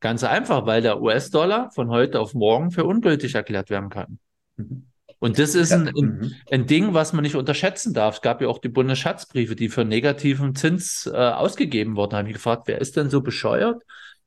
Ganz 0.00 0.22
einfach, 0.22 0.66
weil 0.66 0.82
der 0.82 1.00
US-Dollar 1.00 1.70
von 1.72 1.88
heute 1.88 2.20
auf 2.20 2.34
morgen 2.34 2.70
für 2.70 2.84
ungültig 2.84 3.34
erklärt 3.34 3.70
werden 3.70 3.88
kann. 3.88 4.18
Mhm. 4.56 4.86
Und 5.18 5.38
das 5.38 5.54
ist 5.54 5.70
ja. 5.70 5.78
ein, 5.78 5.92
mhm. 5.94 6.32
ein, 6.50 6.66
Ding, 6.66 6.92
was 6.92 7.14
man 7.14 7.22
nicht 7.22 7.36
unterschätzen 7.36 7.94
darf. 7.94 8.16
Es 8.16 8.20
gab 8.20 8.42
ja 8.42 8.48
auch 8.48 8.58
die 8.58 8.68
Bundesschatzbriefe, 8.68 9.56
die 9.56 9.70
für 9.70 9.84
negativen 9.84 10.54
Zins 10.54 11.06
äh, 11.06 11.16
ausgegeben 11.16 11.96
wurden. 11.96 12.10
Da 12.10 12.18
habe 12.18 12.28
ich 12.28 12.34
gefragt, 12.34 12.64
wer 12.66 12.80
ist 12.80 12.96
denn 12.96 13.08
so 13.08 13.22
bescheuert 13.22 13.82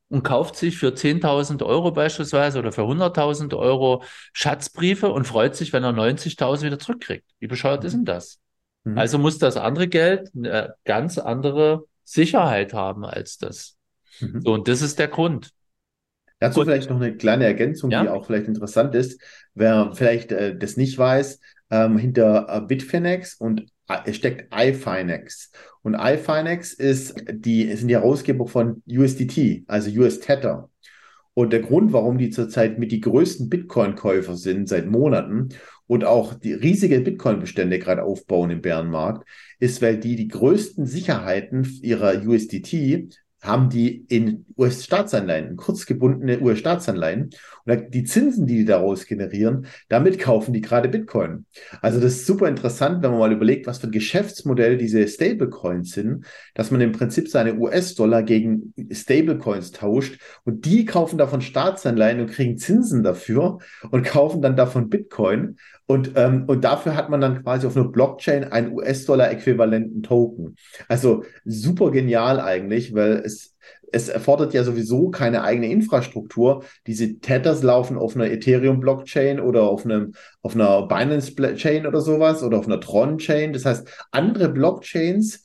und 0.10 0.24
kauft 0.24 0.56
sich 0.56 0.78
für 0.78 0.90
10.000 0.90 1.64
Euro 1.64 1.92
beispielsweise 1.92 2.60
oder 2.60 2.72
für 2.72 2.82
100.000 2.82 3.56
Euro 3.56 4.04
Schatzbriefe 4.34 5.10
und 5.10 5.26
freut 5.26 5.56
sich, 5.56 5.72
wenn 5.72 5.84
er 5.84 5.92
90.000 5.92 6.64
wieder 6.64 6.80
zurückkriegt. 6.80 7.26
Wie 7.40 7.48
bescheuert 7.48 7.82
mhm. 7.82 7.88
ist 7.88 7.94
denn 7.94 8.06
das? 8.06 8.40
Mhm. 8.84 8.98
Also 8.98 9.20
muss 9.20 9.38
das 9.38 9.56
andere 9.56 9.88
Geld 9.88 10.32
eine 10.36 10.76
ganz 10.84 11.18
andere 11.18 11.86
Sicherheit 12.04 12.74
haben 12.74 13.06
als 13.06 13.38
das. 13.38 13.78
Mhm. 14.20 14.42
So, 14.42 14.54
und 14.54 14.68
das 14.68 14.82
ist 14.82 14.98
der 14.98 15.08
Grund. 15.08 15.52
Dazu 16.40 16.64
vielleicht 16.64 16.90
noch 16.90 16.96
eine 16.96 17.16
kleine 17.16 17.46
Ergänzung, 17.46 17.92
ja? 17.92 18.02
die 18.02 18.10
auch 18.10 18.26
vielleicht 18.26 18.48
interessant 18.48 18.96
ist. 18.96 19.22
Wer 19.54 19.92
vielleicht 19.94 20.32
äh, 20.32 20.58
das 20.58 20.78
nicht 20.78 20.98
weiß, 20.98 21.40
ähm, 21.70 21.98
hinter 21.98 22.48
äh, 22.50 22.62
Bitfinex 22.62 23.36
und 23.36 23.68
äh, 23.88 24.14
steckt 24.14 24.54
iFinex. 24.54 25.52
Und 25.82 25.96
iFinex 25.96 26.74
ist 26.74 27.24
die, 27.32 27.74
sind 27.76 27.88
die 27.88 27.96
Herausgeber 27.96 28.48
von 28.48 28.84
USDT, 28.88 29.64
also 29.68 29.90
US 30.00 30.20
Tether. 30.20 30.70
Und 31.34 31.54
der 31.54 31.62
Grund, 31.62 31.94
warum 31.94 32.18
die 32.18 32.32
zurzeit 32.32 32.80
mit 32.80 32.92
die 32.92 33.00
größten 33.00 33.50
Bitcoin-Käufer 33.50 34.36
sind 34.36 34.68
seit 34.68 34.88
Monaten 34.88 35.50
und 35.88 36.04
auch 36.04 36.34
die 36.34 36.54
riesige 36.54 37.00
Bitcoin-Bestände 37.00 37.80
gerade 37.80 38.04
aufbauen 38.04 38.50
im 38.50 38.62
Bärenmarkt, 38.62 39.28
ist, 39.60 39.82
weil 39.82 39.98
die 39.98 40.16
die 40.16 40.28
größten 40.28 40.86
Sicherheiten 40.86 41.66
ihrer 41.82 42.22
USDT 42.26 43.10
haben 43.42 43.70
die 43.70 44.06
in 44.10 44.46
US-Staatsanleihen, 44.58 45.56
kurzgebundene 45.56 46.42
US-Staatsanleihen. 46.42 47.30
Und 47.66 47.94
die 47.94 48.04
Zinsen, 48.04 48.46
die 48.46 48.58
die 48.58 48.66
daraus 48.66 49.06
generieren, 49.06 49.68
damit 49.88 50.20
kaufen 50.20 50.54
die 50.54 50.62
gerade 50.62 50.90
Bitcoin. 50.90 51.46
Also 51.82 52.00
das 52.00 52.14
ist 52.14 52.26
super 52.26 52.48
interessant, 52.48 53.02
wenn 53.02 53.12
man 53.12 53.20
mal 53.20 53.32
überlegt, 53.32 53.68
was 53.68 53.78
für 53.78 53.88
ein 53.88 53.92
Geschäftsmodell 53.92 54.78
diese 54.78 55.08
Stablecoins 55.08 55.92
sind, 55.92 56.26
dass 56.54 56.72
man 56.72 56.82
im 56.82 56.92
Prinzip 56.92 57.30
seine 57.30 57.56
US-Dollar 57.56 58.24
gegen 58.24 58.74
Stablecoins 58.92 59.72
tauscht 59.72 60.20
und 60.44 60.66
die 60.66 60.86
kaufen 60.86 61.18
davon 61.18 61.42
Staatsanleihen 61.42 62.20
und 62.20 62.32
kriegen 62.32 62.58
Zinsen 62.58 63.04
dafür 63.04 63.60
und 63.92 64.06
kaufen 64.06 64.42
dann 64.42 64.56
davon 64.56 64.90
Bitcoin. 64.90 65.58
Und, 65.90 66.12
ähm, 66.18 66.44
und 66.46 66.64
dafür 66.64 66.96
hat 66.96 67.10
man 67.10 67.20
dann 67.20 67.42
quasi 67.42 67.66
auf 67.66 67.76
einer 67.76 67.88
Blockchain 67.88 68.44
einen 68.44 68.74
US-Dollar-äquivalenten 68.74 70.04
Token. 70.04 70.56
Also 70.88 71.24
super 71.46 71.90
genial 71.90 72.40
eigentlich, 72.40 72.94
weil 72.94 73.24
es, 73.26 73.56
es 73.92 74.08
erfordert 74.08 74.54
ja 74.54 74.64
sowieso 74.64 75.10
keine 75.10 75.42
eigene 75.42 75.72
Infrastruktur. 75.72 76.64
Diese 76.86 77.18
Tethers 77.18 77.64
laufen 77.64 77.98
auf 77.98 78.16
einer 78.16 78.30
Ethereum-Blockchain 78.30 79.40
oder 79.40 79.64
auf, 79.64 79.84
einem, 79.84 80.14
auf 80.44 80.54
einer 80.54 80.86
Binance-Chain 80.86 81.88
oder 81.88 82.02
sowas 82.02 82.44
oder 82.44 82.60
auf 82.60 82.68
einer 82.68 82.80
Tron-Chain. 82.80 83.54
Das 83.54 83.66
heißt, 83.66 83.88
andere 84.12 84.50
Blockchains 84.50 85.42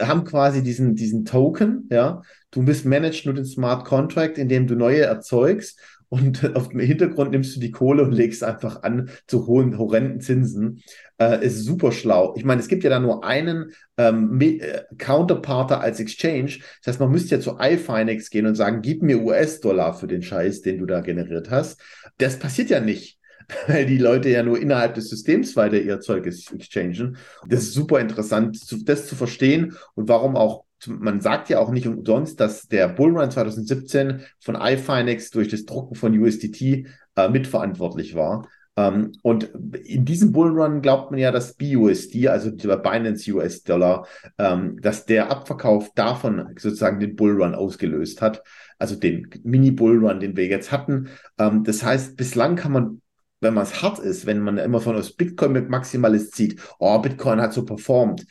haben 0.00 0.24
quasi 0.24 0.64
diesen, 0.64 0.96
diesen 0.96 1.24
Token, 1.24 1.88
ja. 1.92 2.22
Du 2.50 2.64
bist 2.64 2.86
managed 2.86 3.26
nur 3.26 3.34
den 3.34 3.44
Smart 3.44 3.84
Contract, 3.84 4.38
indem 4.38 4.66
du 4.66 4.74
neue 4.74 5.02
erzeugst 5.02 5.78
und 6.08 6.44
auf 6.56 6.68
dem 6.68 6.80
Hintergrund 6.80 7.32
nimmst 7.32 7.56
du 7.56 7.60
die 7.60 7.70
Kohle 7.70 8.02
und 8.02 8.12
legst 8.12 8.44
einfach 8.44 8.82
an 8.82 9.10
zu 9.26 9.46
hohen, 9.46 9.78
horrenden 9.78 10.20
Zinsen. 10.20 10.82
Äh, 11.18 11.44
ist 11.46 11.64
super 11.64 11.92
schlau. 11.92 12.34
Ich 12.36 12.44
meine, 12.44 12.60
es 12.60 12.68
gibt 12.68 12.84
ja 12.84 12.90
da 12.90 13.00
nur 13.00 13.24
einen 13.24 13.72
ähm, 13.96 14.38
äh, 14.40 14.82
Counterparter 14.98 15.80
als 15.80 16.00
Exchange. 16.00 16.58
Das 16.82 16.92
heißt, 16.92 17.00
man 17.00 17.10
müsste 17.10 17.36
ja 17.36 17.40
zu 17.40 17.58
iFinex 17.58 18.30
gehen 18.30 18.46
und 18.46 18.54
sagen, 18.54 18.82
gib 18.82 19.02
mir 19.02 19.22
US-Dollar 19.22 19.94
für 19.94 20.06
den 20.06 20.22
Scheiß, 20.22 20.62
den 20.62 20.78
du 20.78 20.86
da 20.86 21.00
generiert 21.00 21.50
hast. 21.50 21.80
Das 22.18 22.38
passiert 22.38 22.70
ja 22.70 22.80
nicht 22.80 23.16
weil 23.66 23.86
die 23.86 23.98
Leute 23.98 24.28
ja 24.28 24.42
nur 24.42 24.60
innerhalb 24.60 24.94
des 24.94 25.08
Systems 25.08 25.56
weiter 25.56 25.80
ihr 25.80 26.00
Zeug 26.00 26.26
exchangen. 26.26 27.16
Das 27.46 27.62
ist 27.62 27.74
super 27.74 28.00
interessant, 28.00 28.58
das 28.88 29.06
zu 29.06 29.16
verstehen 29.16 29.76
und 29.94 30.08
warum 30.08 30.36
auch 30.36 30.65
man 30.86 31.20
sagt 31.20 31.48
ja 31.48 31.58
auch 31.58 31.70
nicht 31.70 31.86
umsonst, 31.86 32.40
dass 32.40 32.68
der 32.68 32.88
Bullrun 32.88 33.30
2017 33.30 34.22
von 34.40 34.56
iFinex 34.56 35.30
durch 35.30 35.48
das 35.48 35.64
Drucken 35.64 35.94
von 35.94 36.18
USDT 36.18 36.86
äh, 37.16 37.28
mitverantwortlich 37.28 38.14
war. 38.14 38.48
Ähm, 38.76 39.12
und 39.22 39.44
in 39.84 40.04
diesem 40.04 40.32
Bullrun 40.32 40.82
glaubt 40.82 41.10
man 41.10 41.18
ja, 41.18 41.32
dass 41.32 41.54
BUSD, 41.54 42.28
also 42.28 42.50
der 42.50 42.76
Binance 42.76 43.32
US 43.32 43.62
Dollar, 43.62 44.06
ähm, 44.38 44.80
dass 44.80 45.06
der 45.06 45.30
Abverkauf 45.30 45.92
davon 45.94 46.54
sozusagen 46.58 47.00
den 47.00 47.16
Bullrun 47.16 47.54
ausgelöst 47.54 48.20
hat. 48.20 48.42
Also 48.78 48.96
den 48.96 49.30
Mini-Bullrun, 49.42 50.20
den 50.20 50.36
wir 50.36 50.46
jetzt 50.46 50.70
hatten. 50.72 51.08
Ähm, 51.38 51.64
das 51.64 51.82
heißt, 51.82 52.16
bislang 52.16 52.56
kann 52.56 52.72
man 52.72 53.00
wenn 53.40 53.52
man 53.54 53.64
es 53.64 53.82
hart 53.82 53.98
ist, 53.98 54.24
wenn 54.24 54.40
man 54.40 54.56
immer 54.56 54.80
von 54.80 54.96
aus 54.96 55.12
Bitcoin 55.12 55.52
mit 55.52 55.68
Maximalist 55.68 56.34
zieht, 56.34 56.58
oh, 56.78 56.98
Bitcoin 56.98 57.40
hat 57.40 57.52
so 57.52 57.64
performt. 57.66 58.26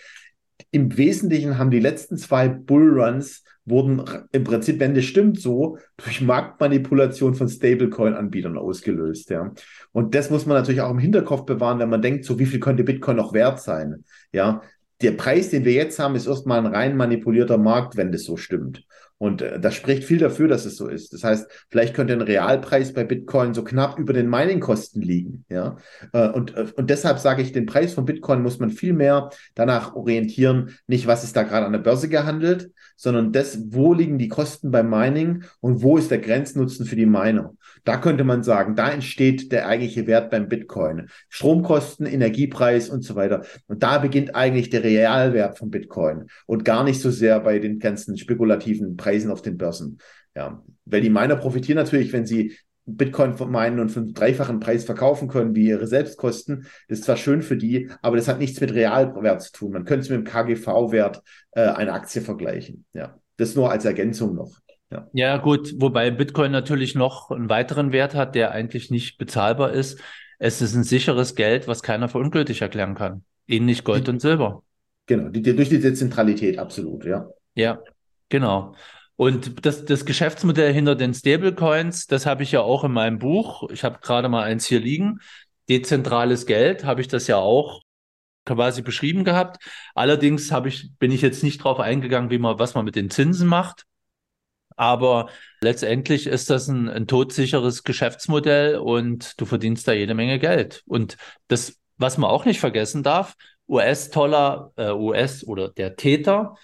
Im 0.71 0.97
Wesentlichen 0.97 1.57
haben 1.57 1.71
die 1.71 1.79
letzten 1.79 2.17
zwei 2.17 2.47
Bullruns 2.47 3.43
wurden 3.65 4.03
im 4.31 4.43
Prinzip, 4.43 4.79
wenn 4.79 4.93
das 4.93 5.05
stimmt, 5.05 5.39
so 5.39 5.77
durch 5.97 6.21
Marktmanipulation 6.21 7.33
von 7.33 7.49
Stablecoin-Anbietern 7.49 8.57
ausgelöst. 8.57 9.31
Ja. 9.31 9.53
Und 9.91 10.13
das 10.13 10.29
muss 10.29 10.45
man 10.45 10.57
natürlich 10.57 10.81
auch 10.81 10.91
im 10.91 10.99
Hinterkopf 10.99 11.45
bewahren, 11.45 11.79
wenn 11.79 11.89
man 11.89 12.01
denkt, 12.01 12.25
so 12.25 12.37
wie 12.37 12.45
viel 12.45 12.59
könnte 12.59 12.83
Bitcoin 12.83 13.17
noch 13.17 13.33
wert 13.33 13.59
sein. 13.61 14.05
Ja. 14.31 14.61
Der 15.01 15.11
Preis, 15.11 15.49
den 15.49 15.65
wir 15.65 15.73
jetzt 15.73 15.99
haben, 15.99 16.15
ist 16.15 16.27
erstmal 16.27 16.59
ein 16.59 16.73
rein 16.73 16.95
manipulierter 16.95 17.57
Markt, 17.57 17.97
wenn 17.97 18.11
das 18.11 18.23
so 18.23 18.37
stimmt. 18.37 18.83
Und 19.17 19.41
äh, 19.41 19.59
das 19.59 19.75
spricht 19.75 20.03
viel 20.03 20.17
dafür, 20.17 20.47
dass 20.47 20.65
es 20.65 20.75
so 20.75 20.87
ist. 20.87 21.13
Das 21.13 21.23
heißt, 21.23 21.49
vielleicht 21.69 21.93
könnte 21.93 22.13
ein 22.13 22.21
Realpreis 22.21 22.93
bei 22.93 23.03
Bitcoin 23.03 23.53
so 23.53 23.63
knapp 23.63 23.97
über 23.97 24.13
den 24.13 24.29
Mining-Kosten 24.29 25.01
liegen. 25.01 25.45
Ja? 25.49 25.77
Äh, 26.11 26.29
und, 26.29 26.55
äh, 26.55 26.67
und 26.75 26.89
deshalb 26.89 27.19
sage 27.19 27.41
ich, 27.41 27.53
den 27.53 27.65
Preis 27.65 27.93
von 27.93 28.05
Bitcoin 28.05 28.41
muss 28.41 28.59
man 28.59 28.71
viel 28.71 28.93
mehr 28.93 29.29
danach 29.53 29.95
orientieren, 29.95 30.75
nicht 30.87 31.07
was 31.07 31.23
ist 31.23 31.35
da 31.35 31.43
gerade 31.43 31.65
an 31.65 31.71
der 31.71 31.79
Börse 31.79 32.09
gehandelt, 32.09 32.71
sondern 32.97 33.31
das, 33.31 33.57
wo 33.69 33.93
liegen 33.93 34.17
die 34.17 34.27
Kosten 34.27 34.71
beim 34.71 34.89
Mining 34.89 35.43
und 35.61 35.81
wo 35.81 35.97
ist 35.97 36.11
der 36.11 36.19
Grenznutzen 36.19 36.85
für 36.85 36.95
die 36.95 37.05
Miner. 37.05 37.53
Da 37.85 37.97
könnte 37.97 38.23
man 38.23 38.43
sagen, 38.43 38.75
da 38.75 38.89
entsteht 38.89 39.51
der 39.51 39.67
eigentliche 39.67 40.07
Wert 40.07 40.31
beim 40.31 40.49
Bitcoin. 40.49 41.07
Stromkosten, 41.29 42.07
Energiepreis 42.07 42.89
und 42.89 43.03
so 43.03 43.15
weiter. 43.15 43.45
Und 43.67 43.83
da 43.83 43.99
beginnt 43.99 44.35
eigentlich 44.35 44.71
der 44.71 44.83
Realwert 44.83 45.57
von 45.57 45.69
Bitcoin 45.69 46.25
und 46.47 46.65
gar 46.65 46.83
nicht 46.83 46.99
so 46.99 47.11
sehr 47.11 47.39
bei 47.39 47.59
den 47.59 47.79
ganzen 47.79 48.17
spekulativen 48.17 48.97
Preisen 48.97 49.31
auf 49.31 49.43
den 49.43 49.57
Börsen. 49.57 49.99
Ja, 50.35 50.63
weil 50.85 51.01
die 51.01 51.09
Miner 51.09 51.35
profitieren 51.35 51.77
natürlich, 51.77 52.11
wenn 52.11 52.25
sie 52.25 52.57
Bitcoin 52.87 53.35
meinen 53.51 53.79
und 53.79 53.95
einen 53.95 54.13
dreifachen 54.13 54.59
Preis 54.59 54.83
verkaufen 54.83 55.27
können, 55.27 55.55
wie 55.55 55.67
ihre 55.67 55.87
Selbstkosten. 55.87 56.67
Das 56.87 56.99
ist 56.99 57.05
zwar 57.05 57.17
schön 57.17 57.41
für 57.41 57.57
die, 57.57 57.89
aber 58.01 58.17
das 58.17 58.27
hat 58.27 58.39
nichts 58.39 58.59
mit 58.61 58.73
Realwert 58.73 59.41
zu 59.41 59.51
tun. 59.51 59.71
Man 59.71 59.85
könnte 59.85 60.01
es 60.01 60.09
mit 60.09 60.19
dem 60.19 60.23
KGV-Wert 60.23 61.21
äh, 61.51 61.61
einer 61.61 61.93
Aktie 61.93 62.21
vergleichen. 62.21 62.85
Ja, 62.93 63.19
das 63.37 63.55
nur 63.55 63.71
als 63.71 63.85
Ergänzung 63.85 64.35
noch. 64.35 64.59
Ja. 64.95 65.07
ja, 65.13 65.37
gut, 65.37 65.73
wobei 65.77 66.11
Bitcoin 66.11 66.51
natürlich 66.51 66.95
noch 66.95 67.31
einen 67.31 67.49
weiteren 67.49 67.91
Wert 67.91 68.15
hat, 68.15 68.35
der 68.35 68.51
eigentlich 68.51 68.89
nicht 68.91 69.17
bezahlbar 69.17 69.71
ist. 69.71 69.99
Es 70.39 70.61
ist 70.61 70.75
ein 70.75 70.83
sicheres 70.83 71.35
Geld, 71.35 71.67
was 71.67 71.83
keiner 71.83 72.07
für 72.07 72.19
ungültig 72.19 72.61
erklären 72.61 72.95
kann. 72.95 73.23
Ähnlich 73.47 73.83
Gold 73.83 74.07
die, 74.07 74.11
und 74.11 74.21
Silber. 74.21 74.63
Genau, 75.07 75.29
die, 75.29 75.41
die, 75.41 75.55
durch 75.55 75.69
die 75.69 75.79
Dezentralität, 75.79 76.57
absolut, 76.57 77.05
ja. 77.05 77.27
Ja, 77.55 77.79
genau. 78.29 78.75
Und 79.17 79.65
das, 79.65 79.85
das 79.85 80.05
Geschäftsmodell 80.05 80.73
hinter 80.73 80.95
den 80.95 81.13
Stablecoins, 81.13 82.07
das 82.07 82.25
habe 82.25 82.43
ich 82.43 82.51
ja 82.51 82.61
auch 82.61 82.83
in 82.83 82.91
meinem 82.91 83.19
Buch. 83.19 83.69
Ich 83.69 83.83
habe 83.83 83.99
gerade 84.01 84.29
mal 84.29 84.43
eins 84.43 84.65
hier 84.65 84.79
liegen. 84.79 85.19
Dezentrales 85.69 86.45
Geld 86.45 86.85
habe 86.85 87.01
ich 87.01 87.07
das 87.07 87.27
ja 87.27 87.37
auch 87.37 87.81
quasi 88.45 88.81
beschrieben 88.81 89.23
gehabt. 89.23 89.63
Allerdings 89.95 90.51
habe 90.51 90.67
ich, 90.67 90.91
bin 90.99 91.11
ich 91.11 91.21
jetzt 91.21 91.43
nicht 91.43 91.63
drauf 91.63 91.79
eingegangen, 91.79 92.29
wie 92.29 92.37
man, 92.37 92.59
was 92.59 92.75
man 92.75 92.85
mit 92.85 92.95
den 92.95 93.09
Zinsen 93.09 93.47
macht. 93.47 93.85
Aber 94.75 95.29
letztendlich 95.61 96.27
ist 96.27 96.49
das 96.49 96.67
ein, 96.67 96.89
ein 96.89 97.07
todsicheres 97.07 97.83
Geschäftsmodell 97.83 98.77
und 98.77 99.39
du 99.39 99.45
verdienst 99.45 99.87
da 99.87 99.93
jede 99.93 100.13
Menge 100.13 100.39
Geld. 100.39 100.83
Und 100.85 101.17
das, 101.47 101.79
was 101.97 102.17
man 102.17 102.29
auch 102.29 102.45
nicht 102.45 102.59
vergessen 102.59 103.03
darf, 103.03 103.35
US-Dollar, 103.67 104.73
äh, 104.75 104.91
US 104.91 105.45
oder 105.45 105.69
der 105.69 105.95
Täter, 105.95 106.55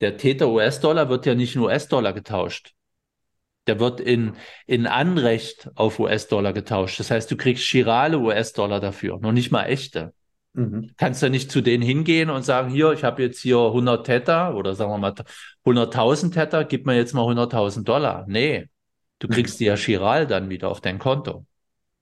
der 0.00 0.16
Täter 0.16 0.48
US-Dollar 0.48 1.08
wird 1.08 1.26
ja 1.26 1.34
nicht 1.34 1.56
in 1.56 1.62
US-Dollar 1.62 2.12
getauscht. 2.12 2.74
Der 3.66 3.78
wird 3.78 4.00
in, 4.00 4.36
in 4.66 4.86
Anrecht 4.86 5.70
auf 5.74 5.98
US-Dollar 5.98 6.52
getauscht. 6.52 6.98
Das 6.98 7.10
heißt, 7.10 7.30
du 7.30 7.36
kriegst 7.36 7.64
chirale 7.64 8.18
US-Dollar 8.18 8.80
dafür, 8.80 9.18
noch 9.20 9.32
nicht 9.32 9.50
mal 9.50 9.64
echte. 9.64 10.14
Mhm. 10.52 10.90
Kannst 10.96 11.22
du 11.22 11.30
nicht 11.30 11.50
zu 11.50 11.60
denen 11.60 11.82
hingehen 11.82 12.30
und 12.30 12.42
sagen, 12.42 12.70
hier, 12.70 12.92
ich 12.92 13.04
habe 13.04 13.22
jetzt 13.22 13.40
hier 13.40 13.58
100 13.58 14.04
Tether 14.04 14.54
oder 14.54 14.74
sagen 14.74 14.90
wir 14.90 14.98
mal 14.98 15.14
100.000 15.64 16.32
Tether, 16.32 16.64
gib 16.64 16.86
mir 16.86 16.96
jetzt 16.96 17.14
mal 17.14 17.24
100.000 17.24 17.84
Dollar. 17.84 18.24
Nee, 18.28 18.68
du 19.20 19.28
mhm. 19.28 19.32
kriegst 19.32 19.56
mhm. 19.56 19.58
die 19.58 19.64
ja 19.66 19.76
chiral 19.76 20.26
dann 20.26 20.50
wieder 20.50 20.68
auf 20.68 20.80
dein 20.80 20.98
Konto. 20.98 21.46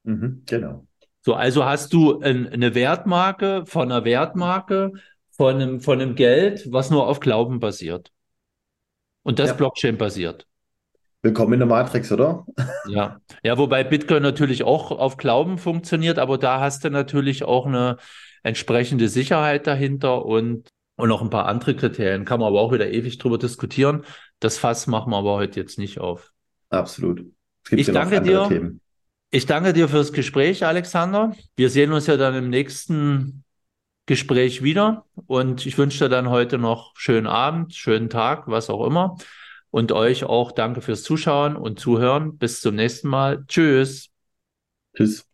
Mhm, 0.05 0.43
genau. 0.47 0.87
So, 1.21 1.35
also 1.35 1.65
hast 1.65 1.93
du 1.93 2.21
ein, 2.21 2.49
eine 2.49 2.75
Wertmarke 2.75 3.65
von 3.67 3.93
einer 3.93 4.05
Wertmarke 4.05 4.93
von 5.31 5.55
einem, 5.55 5.81
von 5.81 6.01
einem 6.01 6.15
Geld, 6.17 6.73
was 6.73 6.91
nur 6.91 7.07
auf 7.07 7.21
Glauben 7.21 7.61
basiert. 7.61 8.11
Und 9.23 9.39
das 9.39 9.51
ja. 9.51 9.57
Blockchain 9.57 9.97
basiert. 9.97 10.47
Willkommen 11.21 11.55
in 11.55 11.59
der 11.59 11.69
Matrix, 11.69 12.13
oder? 12.13 12.47
Ja. 12.87 13.21
Ja, 13.43 13.59
wobei 13.59 13.83
Bitcoin 13.83 14.23
natürlich 14.23 14.63
auch 14.63 14.93
auf 14.93 15.17
Glauben 15.17 15.59
funktioniert, 15.59 16.19
aber 16.19 16.39
da 16.39 16.61
hast 16.61 16.85
du 16.85 16.91
natürlich 16.91 17.43
auch 17.43 17.67
eine 17.67 17.97
entsprechende 18.45 19.09
Sicherheit 19.09 19.67
dahinter 19.67 20.25
und, 20.25 20.69
und 20.97 21.09
noch 21.09 21.21
ein 21.21 21.31
paar 21.31 21.47
andere 21.47 21.75
Kriterien. 21.75 22.25
Kann 22.25 22.39
man 22.39 22.49
aber 22.49 22.61
auch 22.61 22.73
wieder 22.73 22.91
ewig 22.91 23.19
drüber 23.19 23.37
diskutieren. 23.37 24.05
Das 24.39 24.59
Fass 24.59 24.87
machen 24.87 25.11
wir 25.11 25.17
aber 25.17 25.35
heute 25.35 25.59
jetzt 25.59 25.79
nicht 25.79 25.99
auf. 25.99 26.33
Absolut. 26.71 27.25
ich 27.71 27.87
danke 27.87 28.23
dir. 28.23 28.47
Themen. 28.49 28.81
Ich 29.31 29.45
danke 29.45 29.73
dir 29.73 29.89
fürs 29.89 30.13
Gespräch, 30.13 30.65
Alexander. 30.65 31.35
Wir 31.57 31.69
sehen 31.69 31.93
uns 31.93 32.07
ja 32.07 32.17
dann 32.17 32.35
im 32.35 32.49
nächsten 32.49 33.45
Gespräch 34.07 34.63
wieder 34.63 35.05
und 35.27 35.67
ich 35.67 35.77
wünsche 35.77 36.05
dir 36.05 36.09
dann 36.09 36.31
heute 36.31 36.57
noch 36.59 36.93
schönen 36.97 37.27
Abend, 37.27 37.75
schönen 37.75 38.09
Tag, 38.09 38.47
was 38.47 38.71
auch 38.71 38.87
immer. 38.87 39.17
Und 39.71 39.93
euch 39.93 40.25
auch 40.25 40.53
danke 40.53 40.81
fürs 40.81 41.03
Zuschauen 41.03 41.57
und 41.57 41.79
Zuhören. 41.79 42.39
Bis 42.39 42.61
zum 42.61 42.75
nächsten 42.75 43.09
Mal. 43.09 43.45
Tschüss. 43.47 44.11
Tschüss. 44.95 45.27